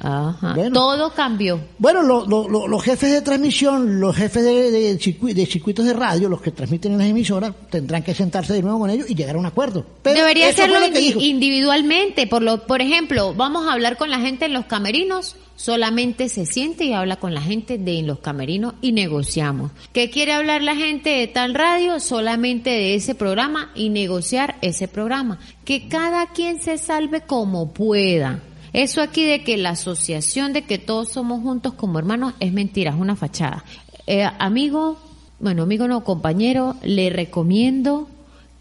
[0.56, 0.72] Bueno.
[0.74, 1.60] Todo cambió.
[1.80, 5.86] Bueno, lo- lo- lo- los jefes de transmisión, los jefes de, de circuit- de circuitos
[5.86, 9.10] de radio, los que transmiten en las emisoras, tendrán que sentarse de nuevo con ellos
[9.10, 9.86] y llegar a un acuerdo.
[10.02, 12.28] Pero Debería hacerlo indi- individualmente.
[12.28, 16.46] Por, lo, por ejemplo, vamos a hablar con la gente en los camerinos, solamente se
[16.46, 19.72] siente y habla con la gente de los camerinos y negociamos.
[19.92, 22.00] ¿Qué quiere hablar la gente de tal radio?
[22.00, 25.40] Solamente de ese programa y negociar ese programa.
[25.66, 28.42] Que cada quien se salve como pueda.
[28.74, 32.92] Eso aquí de que la asociación de que todos somos juntos como hermanos es mentira,
[32.92, 33.64] es una fachada.
[34.08, 34.98] Eh, amigo,
[35.40, 38.10] bueno, amigo no, compañero, le recomiendo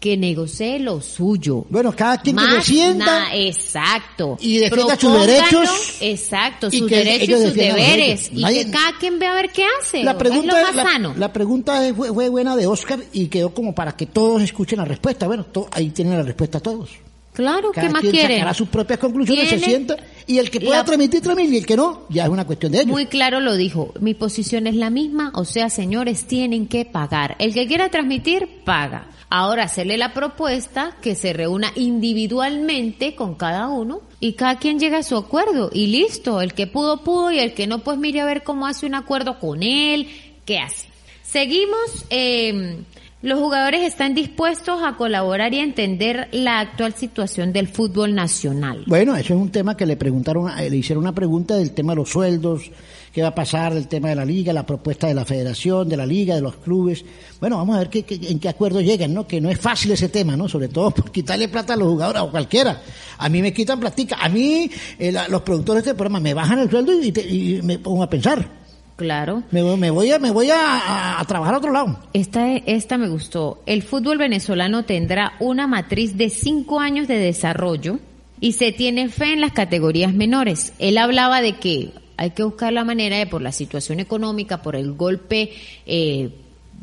[0.03, 1.65] que negocie lo suyo.
[1.69, 4.37] Bueno, cada quien que defienda na- exacto.
[4.41, 5.97] y defienda sus derechos.
[6.01, 8.29] Exacto, y sus derechos y sus deberes.
[8.33, 10.03] Y Nadie- que cada quien vea a ver qué hace.
[10.03, 11.13] La pregunta, es lo más la, sano.
[11.17, 14.83] la pregunta fue, fue buena de Oscar y quedó como para que todos escuchen la
[14.85, 15.25] respuesta.
[15.25, 16.89] Bueno, to- ahí tienen la respuesta todos.
[17.33, 18.37] Claro, Cada ¿qué más quien quieren?
[18.37, 21.65] sacará sus propias conclusiones, se sienta y el que pueda la- transmitir, transmite y el
[21.65, 22.91] que no, ya es una cuestión de ellos.
[22.91, 23.93] Muy claro lo dijo.
[23.99, 27.35] Mi posición es la misma, o sea, señores, tienen que pagar.
[27.39, 29.09] El que quiera transmitir, paga.
[29.29, 34.99] Ahora hacerle la propuesta que se reúna individualmente con cada uno y cada quien llega
[34.99, 36.39] a su acuerdo y listo.
[36.41, 38.95] El que pudo, pudo y el que no, pues mire a ver cómo hace un
[38.95, 40.07] acuerdo con él,
[40.45, 40.87] qué hace.
[41.23, 42.05] Seguimos.
[42.09, 42.77] eh,
[43.23, 48.83] los jugadores están dispuestos a colaborar y a entender la actual situación del fútbol nacional.
[48.85, 51.93] Bueno, eso es un tema que le preguntaron, eh, le hicieron una pregunta del tema
[51.93, 52.69] de los sueldos,
[53.13, 55.95] qué va a pasar del tema de la liga, la propuesta de la federación, de
[55.97, 57.05] la liga, de los clubes.
[57.39, 59.25] Bueno, vamos a ver qué, en qué acuerdo llegan, ¿no?
[59.25, 60.49] Que no es fácil ese tema, ¿no?
[60.49, 62.81] Sobre todo por quitarle plata a los jugadores o cualquiera.
[63.19, 64.69] A mí me quitan platica, a mí
[64.99, 68.03] eh, la- los productores de este programa me bajan el sueldo y, y me pongo
[68.03, 68.62] a pensar.
[68.95, 69.43] Claro.
[69.51, 71.99] Me, voy- me voy a me voy a trabajar a otro lado.
[72.13, 73.61] Esta, esta me gustó.
[73.65, 77.99] El fútbol venezolano tendrá una matriz de cinco años de desarrollo
[78.39, 80.73] y se tiene fe en las categorías menores.
[80.77, 84.75] Él hablaba de que hay que buscar la manera de, por la situación económica, por
[84.75, 85.51] el golpe
[85.87, 86.29] eh,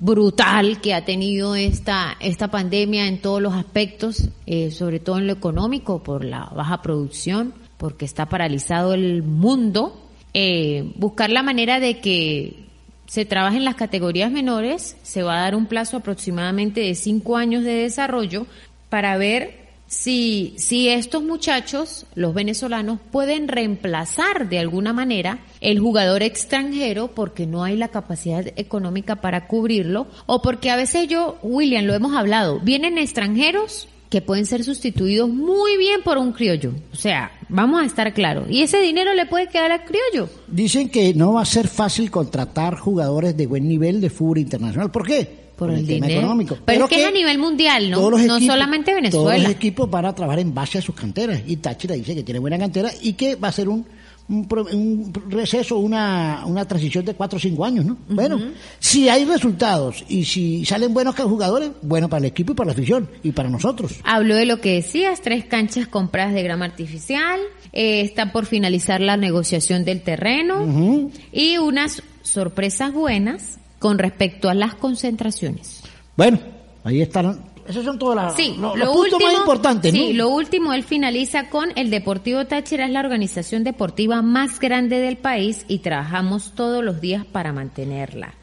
[0.01, 5.27] brutal que ha tenido esta, esta pandemia en todos los aspectos, eh, sobre todo en
[5.29, 9.97] lo económico, por la baja producción, porque está paralizado el mundo,
[10.35, 12.65] eh, buscar la manera de que
[13.07, 17.37] se trabaje en las categorías menores, se va a dar un plazo aproximadamente de cinco
[17.37, 18.47] años de desarrollo
[18.89, 19.61] para ver
[19.91, 27.45] si, si estos muchachos, los venezolanos, pueden reemplazar de alguna manera el jugador extranjero porque
[27.45, 32.15] no hay la capacidad económica para cubrirlo o porque a veces yo, William, lo hemos
[32.15, 36.73] hablado, vienen extranjeros que pueden ser sustituidos muy bien por un criollo.
[36.93, 38.51] O sea, vamos a estar claros.
[38.51, 40.29] Y ese dinero le puede quedar al criollo.
[40.49, 44.91] Dicen que no va a ser fácil contratar jugadores de buen nivel de fútbol internacional.
[44.91, 45.41] ¿Por qué?
[45.57, 46.23] Por el tema dinero.
[46.23, 46.59] económico.
[46.65, 47.99] Pero, es que es a nivel mundial, ¿no?
[47.99, 49.43] todos no solamente Todos Venezuela.
[49.45, 51.43] los equipos van a trabajar en base a sus canteras.
[51.47, 53.87] Y Táchira dice que tiene buena cantera y que va a ser un,
[54.31, 57.97] un, receso, una, una transición de cuatro o cinco años, ¿no?
[58.09, 58.39] Bueno,
[58.79, 62.73] si hay resultados y si salen buenos jugadores, bueno para el equipo y para la
[62.73, 63.97] afición y para nosotros.
[64.05, 67.41] Habló de lo que decías, tres canchas compradas de grama artificial,
[67.73, 74.55] eh, está por finalizar la negociación del terreno y unas sorpresas buenas con respecto a
[74.55, 75.83] las concentraciones.
[76.17, 76.39] Bueno,
[76.85, 77.50] ahí están.
[77.71, 80.25] Esos son todos las, Sí, lo los puntos más importantes, sí, ¿no?
[80.25, 85.17] lo último, él finaliza con el Deportivo Táchira es la organización deportiva más grande del
[85.17, 88.35] país y trabajamos todos los días para mantenerla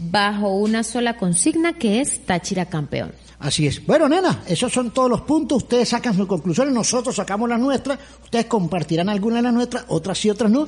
[0.00, 3.12] bajo una sola consigna que es Táchira campeón.
[3.38, 3.84] Así es.
[3.86, 5.62] Bueno, nena, esos son todos los puntos.
[5.62, 7.98] Ustedes sacan sus conclusiones, nosotros sacamos las nuestras.
[8.22, 10.66] Ustedes compartirán algunas de las nuestras, otras sí, otras no.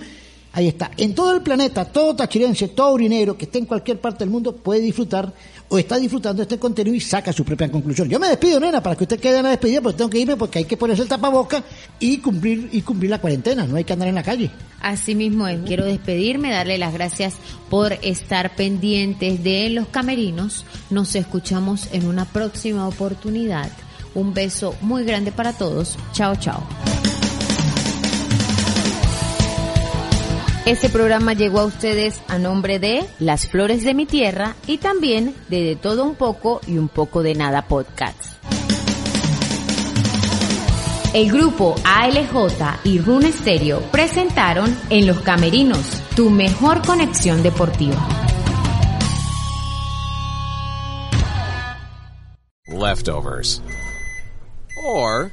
[0.55, 0.91] Ahí está.
[0.99, 4.55] En todo el planeta, todo tachirense, todo urinero que esté en cualquier parte del mundo
[4.55, 5.33] puede disfrutar
[5.69, 8.07] o está disfrutando este contenido y saca su propia conclusión.
[8.07, 10.37] Yo me despido, nena, para que usted quede en la despedida, porque tengo que irme
[10.37, 11.65] porque hay que ponerse el tapaboca
[11.99, 13.65] y cumplir y cumplir la cuarentena.
[13.65, 14.51] No hay que andar en la calle.
[14.83, 17.35] Así mismo es, quiero despedirme, darle las gracias
[17.71, 20.67] por estar pendientes de los camerinos.
[20.91, 23.71] Nos escuchamos en una próxima oportunidad.
[24.15, 25.97] Un beso muy grande para todos.
[26.13, 26.63] Chao, chao.
[30.65, 35.35] Este programa llegó a ustedes a nombre de Las Flores de mi Tierra y también
[35.49, 38.41] de De Todo Un Poco y Un Poco de Nada Podcast.
[41.13, 48.09] El grupo ALJ y Rune Stereo presentaron En los Camerinos, tu mejor conexión deportiva.
[52.69, 53.61] Leftovers.
[54.87, 55.33] Or